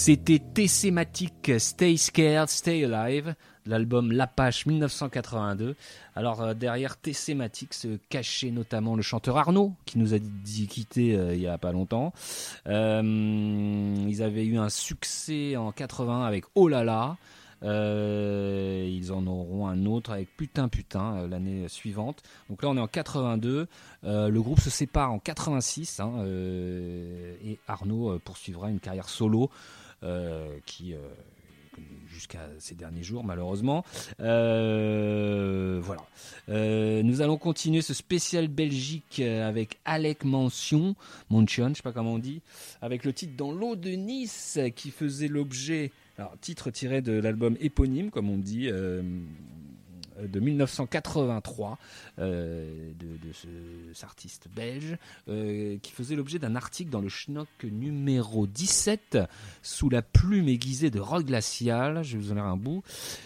C'était 0.07 0.39
Tessematic 0.39 1.51
Stay 1.57 1.97
Scared, 1.97 2.51
Stay 2.51 2.85
Alive, 2.85 3.35
l'album 3.65 4.13
L'Apache 4.13 4.67
1982. 4.67 5.77
Alors 6.15 6.43
euh, 6.43 6.53
derrière 6.53 6.99
Tessematic 6.99 7.73
se 7.73 7.97
cachait 8.11 8.51
notamment 8.51 8.97
le 8.97 9.01
chanteur 9.01 9.39
Arnaud, 9.39 9.73
qui 9.87 9.99
nous 9.99 10.13
a 10.13 10.19
dit 10.19 10.67
quitter 10.67 11.17
euh, 11.17 11.35
il 11.35 11.41
y 11.41 11.47
a 11.47 11.57
pas 11.57 11.73
longtemps. 11.73 12.13
Euh, 12.67 13.95
ils 14.07 14.23
avaient 14.23 14.45
eu 14.45 14.59
un 14.59 14.69
succès 14.69 15.57
en 15.57 15.73
80 15.73 16.27
avec 16.27 16.45
Oh 16.55 16.69
là 16.69 16.85
là. 16.85 17.17
Ils 17.63 19.11
en 19.11 19.27
auront 19.27 19.69
un 19.69 19.87
autre 19.87 20.13
avec 20.13 20.37
Putain 20.37 20.69
Putain 20.69 21.27
l'année 21.27 21.67
suivante. 21.71 22.23
Donc 22.51 22.63
là 22.63 22.69
on 22.69 22.77
est 22.77 22.81
en 22.81 22.89
82. 22.89 23.69
Euh, 24.05 24.29
le 24.29 24.43
groupe 24.43 24.61
se 24.61 24.69
sépare 24.69 25.13
en 25.13 25.19
86 25.19 26.01
hein, 26.01 26.27
et 26.27 27.59
Arnaud 27.67 28.19
poursuivra 28.19 28.69
une 28.69 28.81
carrière 28.81 29.09
solo 29.09 29.49
qui 30.67 30.95
euh, 30.95 30.99
jusqu'à 32.09 32.49
ces 32.59 32.75
derniers 32.75 33.03
jours 33.03 33.25
malheureusement. 33.25 33.85
Euh, 34.21 35.81
voilà. 35.83 36.03
Euh, 36.49 37.03
nous 37.03 37.21
allons 37.23 37.37
continuer 37.37 37.83
ce 37.83 37.95
spécial 37.95 38.49
Belgique 38.49 39.21
euh, 39.21 39.49
avec 39.49 39.79
Alec 39.85 40.25
Mention, 40.25 40.95
Mention, 41.31 41.71
je 41.71 41.75
sais 41.75 41.83
pas 41.83 41.93
comment 41.93 42.15
on 42.15 42.19
dit, 42.19 42.43
avec 42.81 43.05
le 43.05 43.13
titre 43.13 43.35
Dans 43.37 43.51
l'eau 43.53 43.75
de 43.77 43.91
Nice 43.91 44.59
qui 44.77 44.91
faisait 44.91 45.29
l'objet, 45.29 45.91
alors 46.19 46.35
titre 46.41 46.71
tiré 46.71 47.03
de 47.03 47.13
l'album 47.13 47.57
éponyme 47.61 48.11
comme 48.11 48.31
on 48.31 48.39
dit. 48.39 48.69
euh, 48.71 49.03
de 50.21 50.41
1983 50.41 51.79
euh, 52.19 52.93
de, 52.99 53.33
ce, 53.33 53.49
cet 53.93 54.05
artiste 54.05 54.49
belge 54.55 54.97
euh, 55.29 55.77
qui 55.83 55.93
faisait 55.93 56.15
l'objet 56.15 56.39
d'un 56.39 56.57
article 56.57 56.91
dans 56.91 57.01
le 57.01 57.09
Schnock 57.09 57.49
numéro 57.65 58.47
17 58.47 59.19
sous 59.63 59.89
la 59.89 60.03
plume 60.03 60.49
aiguisée 60.49 60.91
de 60.91 61.01
rock 61.01 61.25
glacial. 61.25 62.03
Je 62.05 62.17
vais 62.17 62.23
vous 62.23 62.33
en 62.33 62.37
lire 62.37 62.45
un 62.45 62.57
bout. 62.57 62.83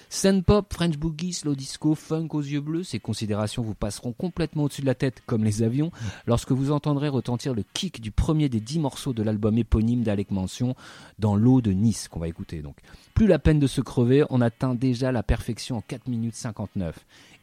Sun 0.08 0.42
pop, 0.42 0.72
French 0.72 0.96
boogie, 0.96 1.32
slow 1.32 1.54
disco, 1.54 1.94
funk 1.94 2.28
aux 2.32 2.40
yeux 2.40 2.60
bleus, 2.60 2.84
ces 2.84 2.98
considérations 2.98 3.62
vous 3.62 3.74
passeront 3.74 4.12
complètement 4.12 4.64
au-dessus 4.64 4.82
de 4.82 4.86
la 4.86 4.94
tête 4.94 5.22
comme 5.26 5.44
les 5.44 5.62
avions 5.62 5.90
lorsque 6.26 6.52
vous 6.52 6.70
entendrez 6.70 7.08
retentir 7.08 7.54
le 7.54 7.64
kick 7.74 8.00
du 8.00 8.10
premier 8.10 8.48
des 8.48 8.60
dix 8.60 8.78
morceaux 8.78 9.12
de 9.12 9.22
l'album 9.22 9.58
éponyme 9.58 10.02
d'Alec 10.02 10.30
Mention 10.30 10.74
dans 11.18 11.36
l'eau 11.36 11.60
de 11.60 11.72
Nice 11.72 12.08
qu'on 12.08 12.20
va 12.20 12.28
écouter 12.28 12.62
donc. 12.62 12.76
Plus 13.14 13.26
la 13.26 13.38
peine 13.38 13.58
de 13.58 13.66
se 13.66 13.80
crever, 13.80 14.24
on 14.30 14.40
atteint 14.40 14.74
déjà 14.74 15.10
la 15.10 15.24
perfection 15.24 15.78
en 15.78 15.80
4 15.80 16.06
minutes 16.06 16.36
59. 16.36 16.77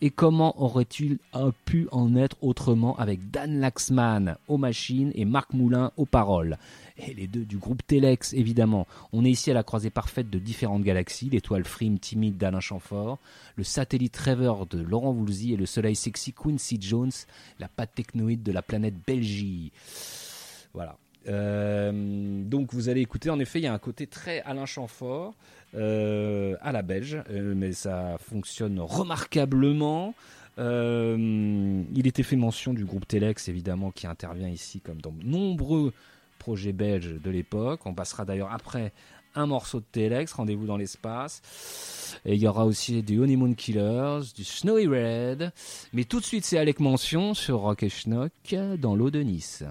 Et 0.02 0.10
comment 0.10 0.62
aurait-il 0.62 1.20
pu 1.64 1.88
en 1.92 2.16
être 2.16 2.38
autrement 2.42 2.98
avec 2.98 3.32
Dan 3.32 3.60
Laxman 3.60 4.38
aux 4.48 4.58
machines 4.58 5.12
et 5.16 5.24
Marc 5.24 5.54
Moulin 5.54 5.92
aux 5.96 6.06
paroles? 6.06 6.58
Et 6.98 7.14
les 7.14 7.28
deux 7.28 7.46
du 7.46 7.58
groupe 7.58 7.86
Telex, 7.88 8.34
évidemment. 8.34 8.88
On 9.14 9.24
est 9.24 9.32
ici 9.32 9.52
à 9.52 9.54
la 9.54 9.64
croisée 9.64 9.90
parfaite 9.90 10.30
de 10.30 10.40
différentes 10.40 10.84
galaxies, 10.84 11.30
l'étoile 11.30 11.66
frime 11.66 11.98
timide 11.98 12.38
d'Alain 12.38 12.60
Chamfort, 12.60 13.20
le 13.56 13.64
satellite 13.64 14.18
rêveur 14.18 14.66
de 14.66 14.80
Laurent 14.80 15.14
Voulzy 15.14 15.54
et 15.54 15.58
le 15.58 15.66
soleil 15.66 15.96
sexy 15.96 16.34
Quincy 16.34 16.78
Jones, 16.80 17.12
la 17.60 17.68
patte 17.68 17.96
technoïde 17.96 18.44
de 18.44 18.52
la 18.52 18.62
planète 18.62 18.96
Belgie. 19.08 19.72
Voilà. 20.74 20.98
Euh, 21.28 22.44
donc 22.44 22.74
vous 22.74 22.90
allez 22.90 23.02
écouter, 23.02 23.30
en 23.30 23.40
effet, 23.40 23.60
il 23.60 23.64
y 23.64 23.68
a 23.68 23.74
un 23.74 23.80
côté 23.80 24.08
très 24.08 24.42
Alain 24.42 24.66
Chamfort 24.66 25.34
à 25.76 26.72
la 26.72 26.82
belge, 26.82 27.18
euh, 27.30 27.54
mais 27.56 27.74
ça 27.74 28.18
fonctionne 28.20 28.80
remarquablement. 28.80 30.14
Euh, 30.58 31.84
il 31.94 32.08
était 32.08 32.24
fait 32.24 32.36
mention 32.36 32.74
du 32.74 32.86
groupe 32.86 33.08
Telex, 33.08 33.50
évidemment, 33.50 33.92
qui 33.92 34.08
intervient 34.08 34.50
ici 34.50 34.80
comme 34.80 35.02
dans 35.02 35.14
nombreux 35.24 35.94
projets 36.40 36.74
belges 36.74 37.20
de 37.22 37.30
l'époque. 37.30 37.82
On 37.86 37.94
passera 37.94 38.26
d'ailleurs 38.26 38.52
après 38.52 38.94
un 39.36 39.48
morceau 39.48 39.80
de 39.80 39.86
Telex, 39.92 40.32
Rendez-vous 40.32 40.66
dans 40.66 40.78
l'espace. 40.78 41.42
Et 42.24 42.36
il 42.36 42.40
y 42.40 42.48
aura 42.48 42.66
aussi 42.66 43.04
du 43.04 43.20
Honeymoon 43.20 43.54
Killers, 43.54 44.22
du 44.34 44.46
Snowy 44.46 44.88
Red. 44.88 45.52
Mais 45.92 46.06
tout 46.06 46.22
de 46.22 46.26
suite, 46.26 46.46
c'est 46.46 46.58
Alec 46.58 46.80
Mention 46.80 47.34
sur 47.34 47.60
Rock 47.60 47.84
et 47.84 47.90
Schnock 47.90 48.32
dans 48.80 48.96
l'eau 48.96 49.12
de 49.12 49.20
Nice. 49.22 49.64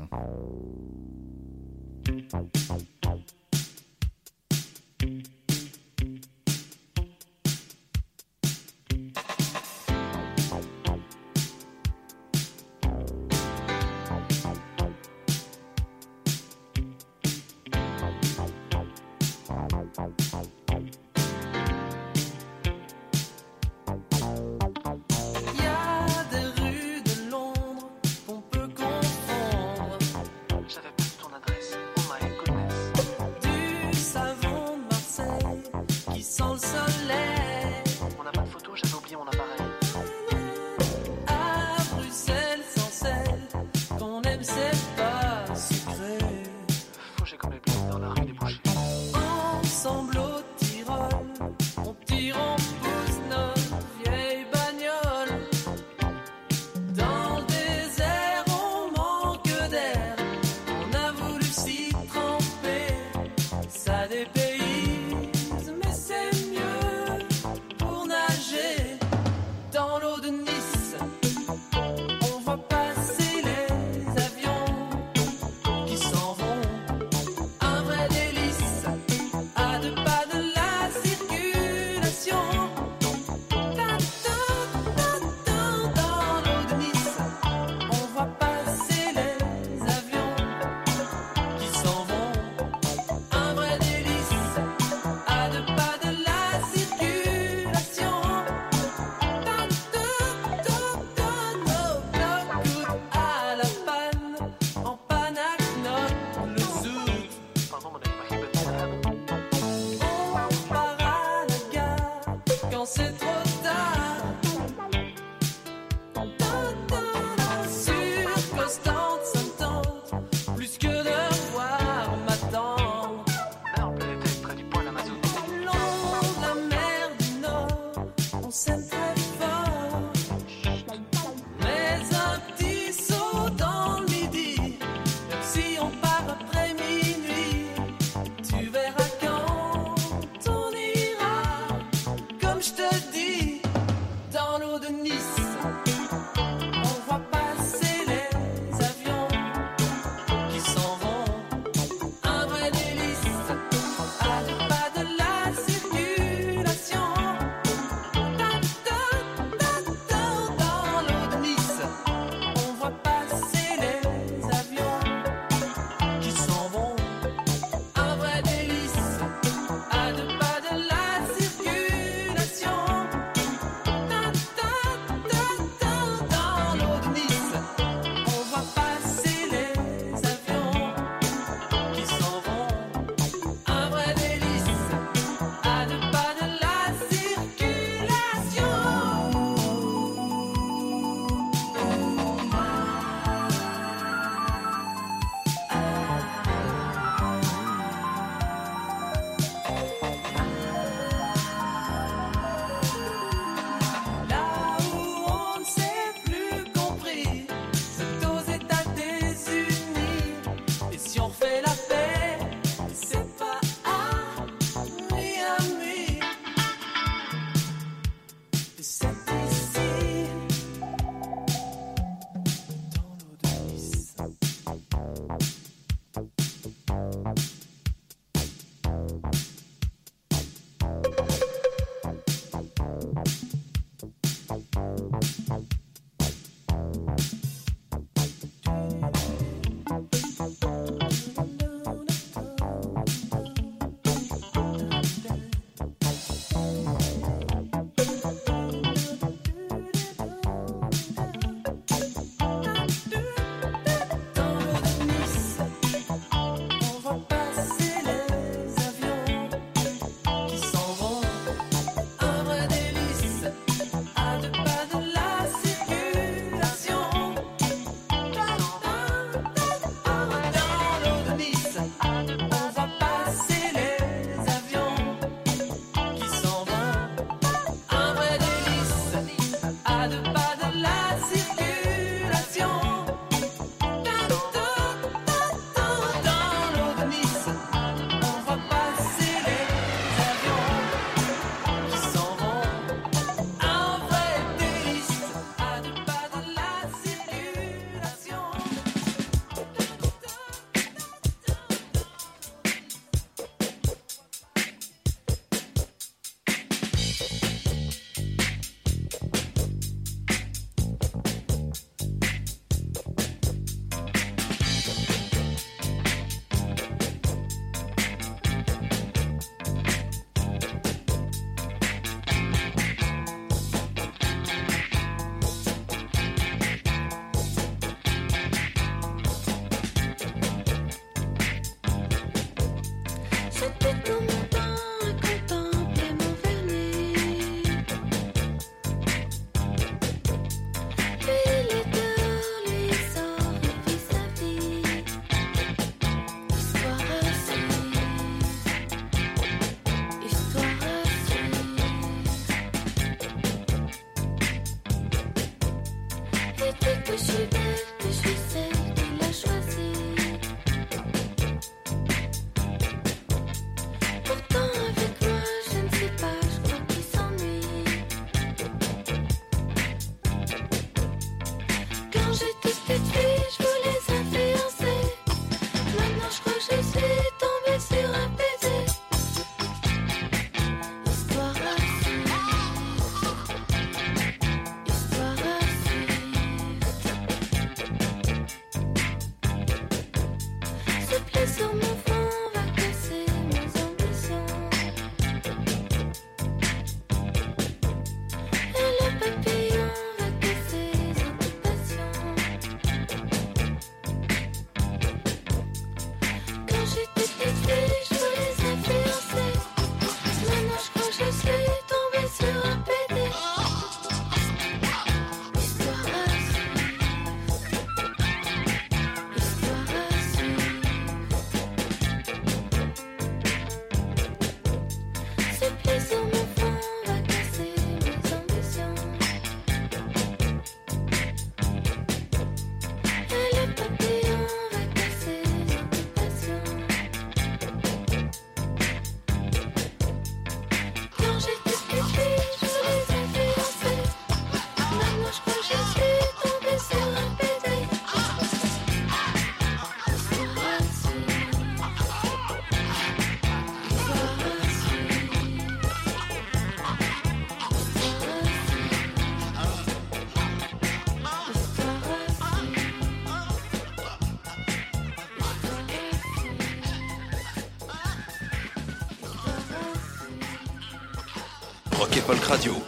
Folk 472.26 472.48
Radio. 472.48 472.83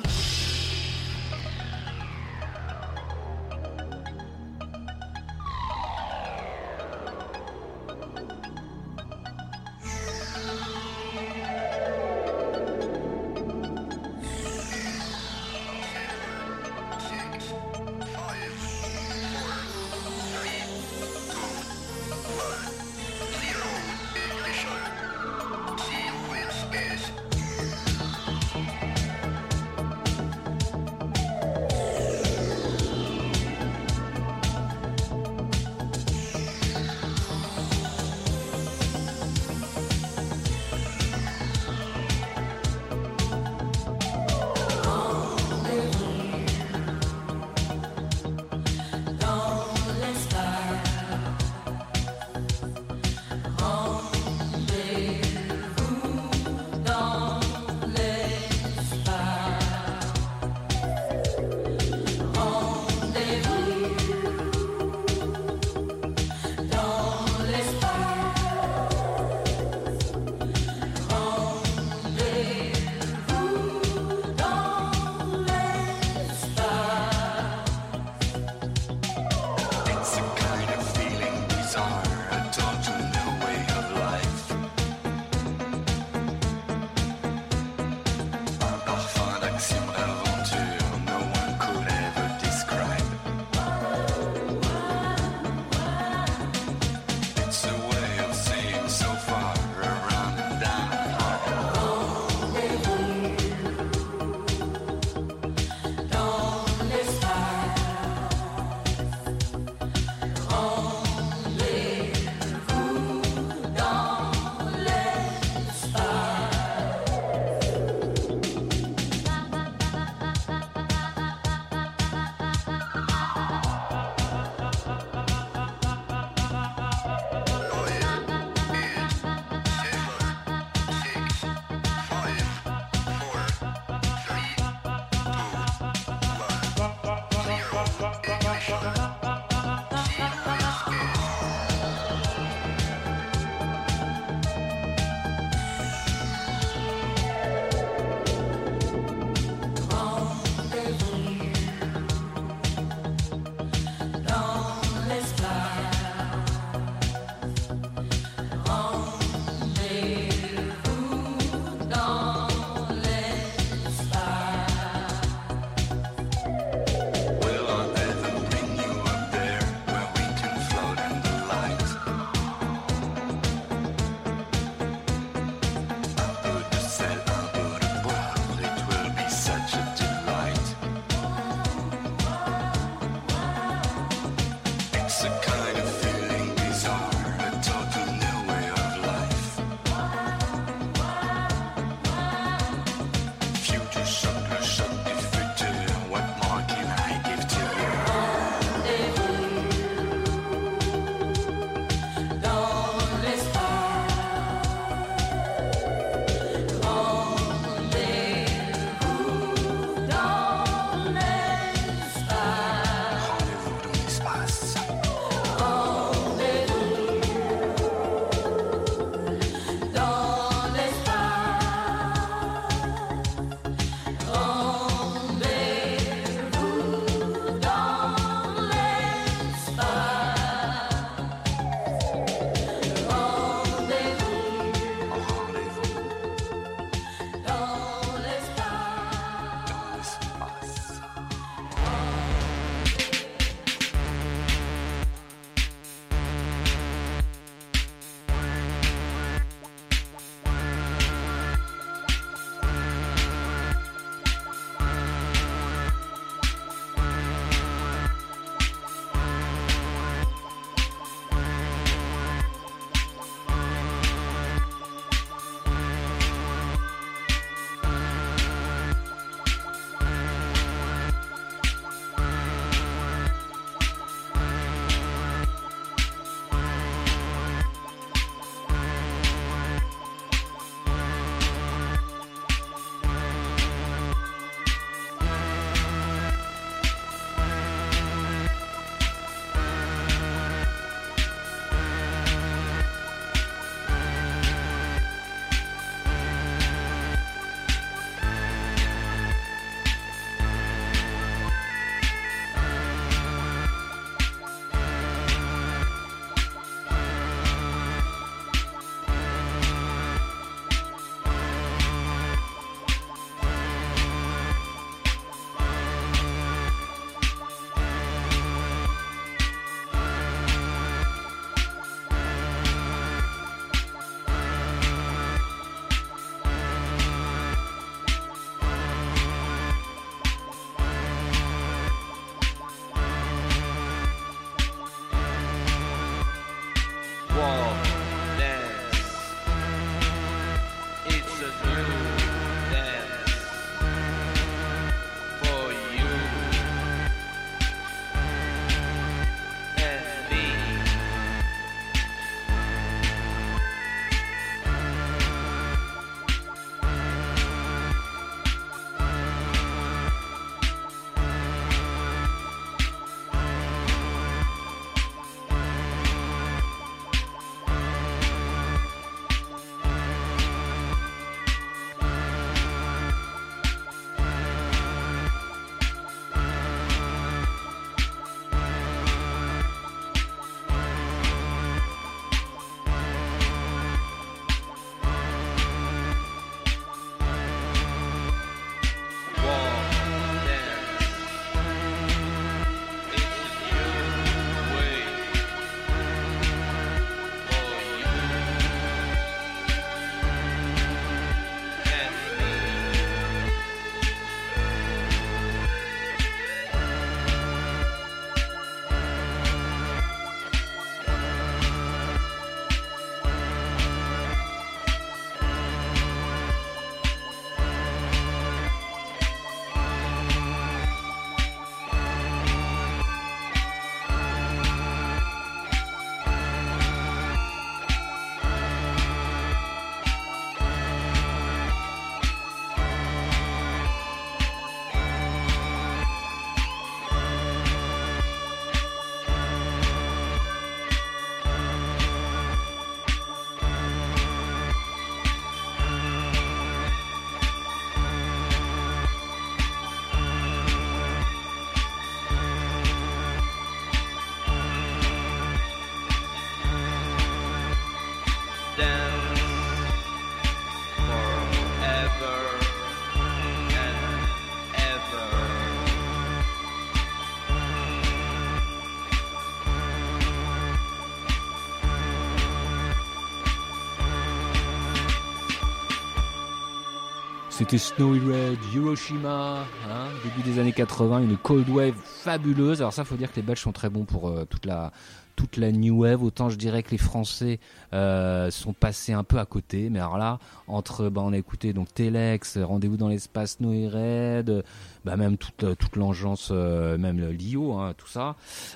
C'était 477.69 477.79
Snowy 477.79 478.21
Red, 478.21 478.59
Hiroshima, 478.73 479.65
hein, 479.91 480.07
début 480.23 480.49
des 480.49 480.61
années 480.61 480.73
80, 480.73 481.23
une 481.23 481.37
cold 481.37 481.69
wave 481.69 481.97
fabuleuse. 482.05 482.81
Alors 482.81 482.93
ça, 482.93 483.03
faut 483.03 483.17
dire 483.17 483.29
que 483.33 483.35
les 483.35 483.43
Belges 483.43 483.59
sont 483.59 483.73
très 483.73 483.91
bons 483.91 484.05
pour 484.05 484.29
euh, 484.29 484.45
toute 484.45 484.67
la 484.67 484.93
toute 485.37 485.57
la 485.59 485.71
new 485.71 486.03
wave. 486.03 486.23
Autant 486.23 486.49
je 486.49 486.57
dirais 486.57 486.83
que 486.83 486.91
les 486.91 486.99
Français 486.99 487.61
euh, 487.93 488.51
sont 488.51 488.73
passés 488.73 489.13
un 489.13 489.23
peu 489.25 489.39
à 489.39 489.47
côté. 489.47 489.91
Mais 489.91 490.01
alors 490.01 490.19
là, 490.19 490.39
entre, 490.67 491.09
bah, 491.09 491.21
on 491.25 491.33
a 491.33 491.39
écouté 491.39 491.73
donc 491.73 491.93
Telex, 491.95 492.59
Rendez-vous 492.59 492.97
dans 492.97 493.09
l'espace, 493.09 493.59
Snowy 493.59 493.89
Red, 493.89 494.65
bah, 495.05 495.17
même 495.17 495.37
toute 495.37 495.63
euh, 495.63 495.75
toute 495.75 495.97
l'engeance, 495.97 496.49
euh, 496.51 496.99
même 496.99 497.31
Lio, 497.31 497.75
hein, 497.75 497.95
tout 497.97 498.09
ça, 498.09 498.35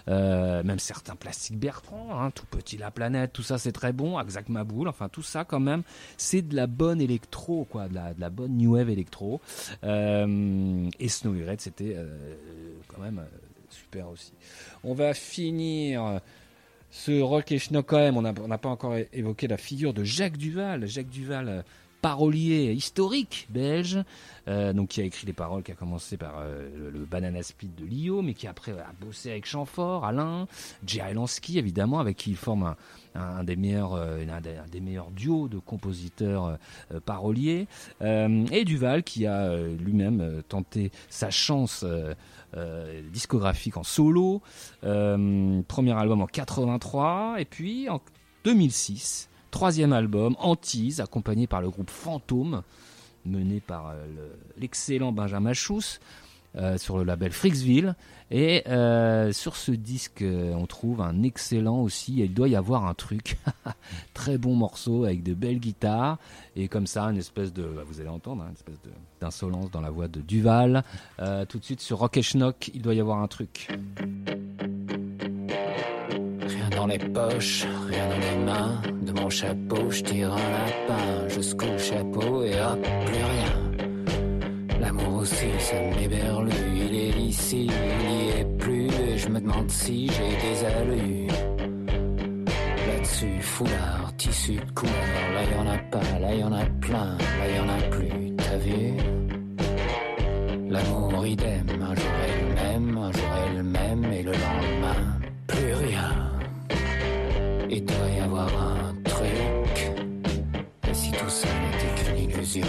euh, 0.08 0.62
même 0.62 0.78
certains 0.78 1.16
plastiques 1.16 1.58
Bertrand, 1.58 2.08
hein, 2.12 2.30
tout 2.30 2.46
petit 2.46 2.76
la 2.76 2.90
planète, 2.90 3.32
tout 3.32 3.42
ça 3.42 3.58
c'est 3.58 3.72
très 3.72 3.92
bon. 3.92 4.18
Axac 4.18 4.48
Maboul, 4.48 4.88
enfin 4.88 5.08
tout 5.08 5.22
ça 5.22 5.44
quand 5.44 5.60
même, 5.60 5.82
c'est 6.16 6.42
de 6.42 6.54
la 6.54 6.66
bonne 6.66 7.00
électro, 7.00 7.66
quoi, 7.68 7.88
de 7.88 7.94
la, 7.94 8.14
de 8.14 8.20
la 8.20 8.30
bonne 8.30 8.56
new 8.56 8.74
wave 8.74 8.90
électro. 8.90 9.40
Euh, 9.82 10.88
et 10.98 11.08
Snowy 11.08 11.44
Red, 11.44 11.60
c'était 11.60 11.94
euh, 11.96 12.34
quand 12.88 13.00
même 13.02 13.24
super 13.68 14.08
aussi. 14.08 14.32
On 14.84 14.94
va 14.94 15.14
finir 15.14 16.20
ce 16.90 17.20
rock 17.20 17.52
et 17.52 17.58
schnock 17.58 17.86
quand 17.86 17.98
même. 17.98 18.16
On 18.16 18.22
n'a 18.22 18.58
pas 18.58 18.68
encore 18.68 18.96
évoqué 19.12 19.46
la 19.46 19.56
figure 19.56 19.94
de 19.94 20.04
Jacques 20.04 20.36
Duval. 20.36 20.86
Jacques 20.86 21.10
Duval, 21.10 21.48
euh, 21.48 21.62
parolier 22.00 22.72
historique 22.72 23.46
belge, 23.50 23.98
euh, 24.48 24.72
donc 24.72 24.88
qui 24.88 25.00
a 25.00 25.04
écrit 25.04 25.26
les 25.26 25.32
paroles, 25.32 25.62
qui 25.62 25.72
a 25.72 25.74
commencé 25.74 26.16
par 26.16 26.34
euh, 26.38 26.90
le, 26.92 27.04
Banana 27.04 27.42
Split 27.42 27.70
de 27.76 27.84
Lio, 27.84 28.22
mais 28.22 28.34
qui 28.34 28.46
après 28.46 28.72
a 28.72 28.92
bossé 29.00 29.30
avec 29.30 29.46
Chamfort, 29.46 30.04
Alain, 30.04 30.46
Jerry 30.86 31.14
Lansky 31.14 31.58
évidemment, 31.58 32.00
avec 32.00 32.16
qui 32.16 32.30
il 32.30 32.36
forme 32.36 32.74
un, 33.14 33.44
des 33.44 33.56
meilleurs, 33.56 33.94
euh, 33.94 34.24
un 34.28 34.40
des, 34.40 34.80
meilleurs 34.80 35.10
duos 35.10 35.48
de 35.48 35.58
compositeurs 35.58 36.58
paroliers, 37.04 37.66
et 38.00 38.64
Duval 38.64 39.02
qui 39.02 39.26
a 39.26 39.56
lui-même 39.56 40.42
tenté 40.48 40.90
sa 41.08 41.30
chance 41.30 41.84
discographique 43.12 43.76
en 43.76 43.82
solo, 43.82 44.42
premier 44.80 45.92
album 45.92 46.22
en 46.22 46.26
83, 46.26 47.36
et 47.38 47.44
puis 47.44 47.88
en 47.88 48.00
2006, 48.44 49.29
troisième 49.50 49.92
album, 49.92 50.36
Antise, 50.38 51.00
accompagné 51.00 51.46
par 51.46 51.60
le 51.60 51.70
groupe 51.70 51.90
Fantôme, 51.90 52.62
mené 53.26 53.60
par 53.60 53.88
euh, 53.88 54.06
le- 54.16 54.60
l'excellent 54.60 55.12
Benjamin 55.12 55.52
Schuss, 55.52 56.00
euh, 56.56 56.78
sur 56.78 56.98
le 56.98 57.04
label 57.04 57.30
Fricksville. 57.32 57.94
Et 58.32 58.62
euh, 58.68 59.32
sur 59.32 59.56
ce 59.56 59.72
disque, 59.72 60.24
on 60.24 60.66
trouve 60.66 61.00
un 61.00 61.22
excellent 61.24 61.80
aussi, 61.82 62.18
il 62.18 62.32
doit 62.32 62.48
y 62.48 62.54
avoir 62.56 62.86
un 62.86 62.94
truc, 62.94 63.36
très 64.14 64.38
bon 64.38 64.54
morceau 64.54 65.04
avec 65.04 65.22
de 65.24 65.34
belles 65.34 65.58
guitares, 65.58 66.18
et 66.54 66.68
comme 66.68 66.86
ça, 66.86 67.04
une 67.06 67.16
espèce 67.18 67.52
de, 67.52 67.64
bah, 67.64 67.82
vous 67.84 68.00
allez 68.00 68.08
entendre, 68.08 68.42
hein, 68.42 68.48
une 68.48 68.54
espèce 68.54 68.78
d'insolence 69.20 69.70
dans 69.72 69.80
la 69.80 69.90
voix 69.90 70.06
de 70.08 70.20
Duval. 70.20 70.84
Tout 71.48 71.58
de 71.58 71.64
suite 71.64 71.80
sur 71.80 71.98
Rock 71.98 72.16
et 72.18 72.22
Schnock, 72.22 72.70
il 72.72 72.82
doit 72.82 72.94
y 72.94 73.00
avoir 73.00 73.18
un 73.20 73.26
truc. 73.28 73.68
Dans 76.80 76.86
les 76.86 76.98
poches, 76.98 77.66
rien 77.90 78.08
dans 78.08 78.18
les 78.26 78.36
mains. 78.46 78.80
De 79.02 79.12
mon 79.12 79.28
chapeau, 79.28 79.90
je 79.90 80.02
tire 80.02 80.32
un 80.32 80.36
lapin 80.36 81.28
jusqu'au 81.28 81.76
chapeau 81.76 82.42
et 82.42 82.54
hop, 82.58 82.80
plus 83.04 83.24
rien. 83.34 84.80
L'amour 84.80 85.20
aussi, 85.20 85.50
ça 85.58 85.76
m'éberlue. 85.94 86.50
Il 86.74 86.94
est 86.94 87.20
ici, 87.20 87.68
il 87.68 88.10
y 88.10 88.40
est 88.40 88.44
plus. 88.56 88.86
Et 88.86 89.18
je 89.18 89.28
me 89.28 89.40
demande 89.40 89.70
si 89.70 90.08
j'ai 90.08 90.34
des 90.46 90.64
allures. 90.64 91.34
Là-dessus, 92.88 93.42
foulard, 93.42 94.12
tissu 94.16 94.54
de 94.54 94.70
couleur. 94.74 94.94
Là, 95.34 95.42
y 95.44 95.54
en 95.60 95.66
a 95.70 95.76
pas, 95.76 96.18
là, 96.18 96.34
y 96.34 96.42
en 96.42 96.52
a 96.54 96.64
plein. 96.80 97.18
Là, 97.18 97.56
y 97.56 97.60
en 97.60 97.68
a 97.68 97.78
plus, 97.90 98.36
t'as 98.36 98.56
vu? 98.56 98.94
L'amour 100.70 101.26
idem, 101.26 101.66
un 101.82 101.94
jour 101.94 102.16
est 102.26 102.40
le 102.40 102.54
même, 102.54 102.96
un 102.96 103.12
jour 103.12 103.29
Il 107.72 107.84
doit 107.84 107.96
y 108.16 108.20
avoir 108.20 108.48
un 108.48 108.94
truc. 109.04 109.92
Si 110.92 111.12
tout 111.12 111.28
ça 111.28 111.46
n'était 111.46 112.02
qu'une 112.02 112.30
illusion, 112.30 112.66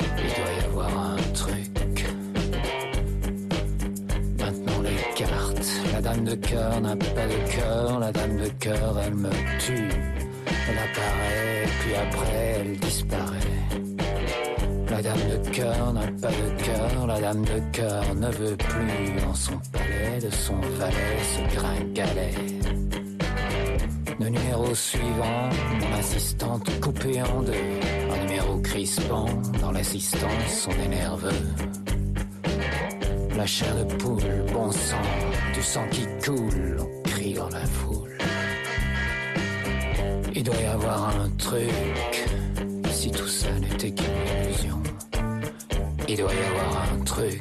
il 0.00 0.28
doit 0.36 0.52
y 0.60 0.64
avoir 0.66 0.98
un 0.98 1.16
truc. 1.32 2.04
Maintenant 4.38 4.82
les 4.82 5.14
cartes, 5.14 5.70
la 5.94 6.02
dame 6.02 6.24
de 6.24 6.34
cœur 6.34 6.80
n'a 6.82 6.96
pas 6.96 7.26
de 7.26 7.56
cœur, 7.56 7.98
la 7.98 8.12
dame 8.12 8.36
de 8.36 8.48
cœur 8.60 9.00
elle 9.02 9.14
me 9.14 9.30
tue. 9.58 9.88
Elle 10.46 10.78
apparaît, 10.78 11.64
puis 11.80 11.94
après 11.94 12.56
elle 12.60 12.78
disparaît. 12.78 13.38
La 14.90 15.00
dame 15.00 15.28
de 15.30 15.48
cœur 15.48 15.92
n'a 15.94 16.06
pas 16.20 16.28
de 16.28 16.62
cœur, 16.62 17.06
la 17.06 17.20
dame 17.22 17.42
de 17.42 17.60
cœur 17.72 18.14
ne 18.14 18.28
veut 18.32 18.56
plus 18.56 19.20
dans 19.22 19.34
son 19.34 19.58
palais, 19.72 20.18
de 20.22 20.30
son 20.30 20.56
valet 20.78 21.18
se 21.22 21.56
gringalet. 21.56 22.34
Le 24.20 24.28
numéro 24.30 24.74
suivant, 24.74 25.48
mon 25.80 25.96
assistante 25.96 26.68
coupée 26.80 27.22
en 27.22 27.40
deux. 27.42 27.52
Un 28.10 28.24
numéro 28.24 28.58
crispant, 28.58 29.26
dans 29.60 29.70
l'assistance, 29.70 30.68
on 30.68 30.82
est 30.82 30.88
nerveux. 30.88 31.30
La 33.36 33.46
chair 33.46 33.76
de 33.76 33.84
poule, 33.94 34.44
bon 34.52 34.72
sang, 34.72 34.96
du 35.54 35.62
sang 35.62 35.86
qui 35.92 36.04
coule, 36.24 36.78
on 36.80 37.02
crie 37.08 37.34
dans 37.34 37.48
la 37.50 37.64
foule. 37.64 38.18
Il 40.34 40.42
doit 40.42 40.60
y 40.62 40.66
avoir 40.66 41.20
un 41.20 41.30
truc, 41.38 41.70
si 42.90 43.12
tout 43.12 43.28
ça 43.28 43.52
n'était 43.60 43.92
qu'une 43.92 44.06
illusion. 44.42 44.82
Il 46.08 46.16
doit 46.16 46.34
y 46.34 46.56
avoir 46.56 46.92
un 46.92 47.04
truc. 47.04 47.40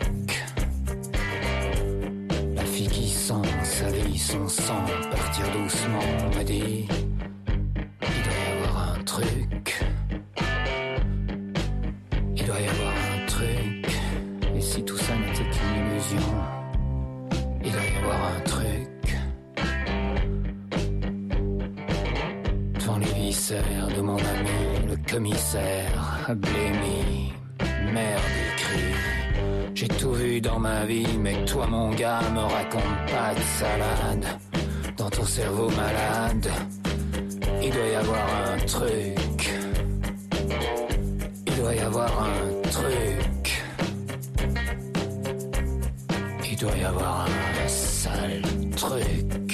La 2.55 2.65
fille 2.65 2.89
qui 2.89 3.09
sent 3.09 3.33
sa 3.63 3.89
vie, 3.89 4.19
son 4.19 4.47
sang 4.47 4.85
doucement 5.45 5.99
me 6.35 6.43
dit 6.43 6.87
Il 8.01 8.23
doit 8.23 8.39
y 8.39 8.57
avoir 8.57 8.93
un 8.93 9.03
truc. 9.03 9.85
Il 12.35 12.45
doit 12.45 12.59
y 12.59 12.67
avoir 12.67 12.93
un 13.15 13.25
truc. 13.27 13.87
Et 14.55 14.61
si 14.61 14.83
tout 14.83 14.97
ça 14.97 15.13
n'était 15.15 15.49
qu'une 15.49 15.75
illusion, 15.91 16.33
il 17.63 17.71
doit 17.71 17.81
y 17.81 17.97
avoir 18.03 18.21
un 18.35 18.39
truc. 18.41 19.17
Devant 22.79 22.97
les 22.97 23.13
viscères 23.13 23.87
de 23.95 24.01
mon 24.01 24.17
ami, 24.17 24.87
le 24.89 25.11
commissaire 25.11 26.23
a 26.27 26.33
blémi. 26.33 27.33
Merde, 27.93 28.21
il. 28.75 29.75
J'ai 29.75 29.87
tout 29.87 30.13
vu 30.13 30.41
dans 30.41 30.59
ma 30.59 30.85
vie, 30.85 31.17
mais 31.19 31.45
toi, 31.45 31.67
mon 31.67 31.91
gars, 31.91 32.21
me 32.33 32.39
raconte 32.39 33.11
pas 33.11 33.33
de 33.35 33.41
salade. 33.59 34.46
Dans 35.09 35.19
ton 35.19 35.25
cerveau 35.25 35.69
malade, 35.69 36.51
il 37.63 37.71
doit 37.71 37.87
y 37.87 37.95
avoir 37.95 38.27
un 38.51 38.57
truc. 38.65 39.53
Il 41.45 41.55
doit 41.55 41.75
y 41.75 41.79
avoir 41.79 42.23
un 42.23 42.69
truc. 42.69 43.63
Il 46.43 46.57
doit 46.57 46.77
y 46.77 46.83
avoir 46.83 47.25
un 47.25 47.67
sale 47.69 48.41
truc. 48.75 49.46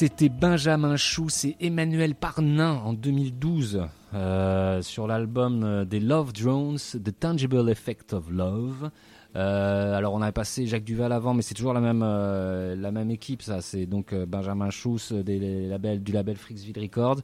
C'était 0.00 0.30
Benjamin 0.30 0.96
Schouss 0.96 1.44
et 1.44 1.56
Emmanuel 1.60 2.14
Parnin 2.14 2.76
en 2.76 2.94
2012 2.94 3.82
euh, 4.14 4.80
sur 4.80 5.06
l'album 5.06 5.62
euh, 5.62 5.84
des 5.84 6.00
Love 6.00 6.32
Drones, 6.32 6.78
The 6.78 7.20
Tangible 7.20 7.68
Effect 7.68 8.14
of 8.14 8.30
Love. 8.30 8.90
Euh, 9.36 9.94
alors 9.94 10.14
on 10.14 10.22
avait 10.22 10.32
passé 10.32 10.66
Jacques 10.66 10.82
Duval 10.82 11.12
avant, 11.12 11.34
mais 11.34 11.42
c'est 11.42 11.54
toujours 11.54 11.72
la 11.72 11.80
même 11.80 12.00
la 12.00 12.90
même 12.90 13.12
équipe. 13.12 13.42
Ça, 13.42 13.60
c'est 13.60 13.86
donc 13.86 14.12
Benjamin 14.12 14.70
Schouss 14.70 15.12
des 15.12 15.68
labels 15.68 16.02
du 16.02 16.10
label 16.10 16.36
Freaksville 16.36 16.80
Records 16.80 17.20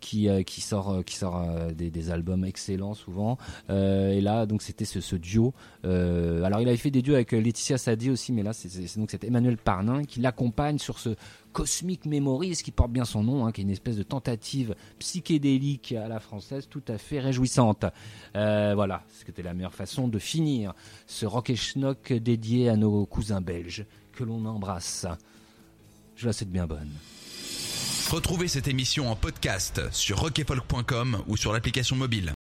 qui 0.00 0.26
qui 0.46 0.62
sort 0.62 1.04
qui 1.04 1.16
sort 1.16 1.44
des, 1.74 2.10
albums 2.10 2.46
excellents 2.46 2.94
souvent. 2.94 3.36
Et 3.68 4.22
là 4.22 4.46
donc 4.46 4.62
c'était 4.62 4.86
ce, 4.86 5.02
ce 5.02 5.16
duo. 5.16 5.52
Alors 5.84 6.62
il 6.62 6.68
avait 6.68 6.78
fait 6.78 6.90
des 6.90 7.02
duos 7.02 7.16
avec 7.16 7.32
Laetitia 7.32 7.76
Sadi 7.76 8.08
aussi, 8.08 8.32
mais 8.32 8.42
là 8.42 8.54
c'est 8.54 8.70
c'est- 8.70 8.86
c'est 8.86 8.98
donc 8.98 9.10
c'est 9.10 9.22
Emmanuel 9.24 9.58
Parnin 9.58 10.04
qui 10.04 10.20
l'accompagne 10.20 10.78
sur 10.78 10.98
ce 10.98 11.10
Cosmic 11.52 12.06
Memories 12.06 12.56
qui 12.64 12.70
porte 12.70 12.90
bien 12.90 13.04
son 13.04 13.22
nom, 13.22 13.46
hein, 13.46 13.52
qui 13.52 13.60
est 13.60 13.64
une 13.64 13.70
espèce 13.70 13.96
de 13.96 14.02
tentative 14.02 14.74
psychédélique 14.98 15.92
à 15.92 16.08
la 16.08 16.20
française 16.20 16.68
tout 16.68 16.82
à 16.88 16.98
fait 16.98 17.20
réjouissante. 17.20 17.84
Euh, 18.36 18.72
voilà, 18.74 19.04
c'était 19.08 19.42
la 19.42 19.54
meilleure 19.54 19.74
façon 19.74 20.08
de 20.08 20.18
finir 20.18 20.74
ce 21.06 21.26
rock 21.26 21.50
et 21.50 21.56
schnock 21.56 22.12
dédié 22.12 22.68
à 22.68 22.76
nos 22.76 23.06
cousins 23.06 23.40
belges 23.40 23.84
que 24.12 24.24
l'on 24.24 24.44
embrasse. 24.44 25.06
Je 26.16 26.26
la 26.26 26.32
sais 26.32 26.44
bien 26.44 26.66
bonne. 26.66 26.90
Retrouvez 28.10 28.48
cette 28.48 28.66
émission 28.66 29.08
en 29.10 29.16
podcast 29.16 29.82
sur 29.92 30.18
rockefolk.com 30.18 31.22
ou 31.28 31.36
sur 31.36 31.52
l'application 31.52 31.96
mobile. 31.96 32.32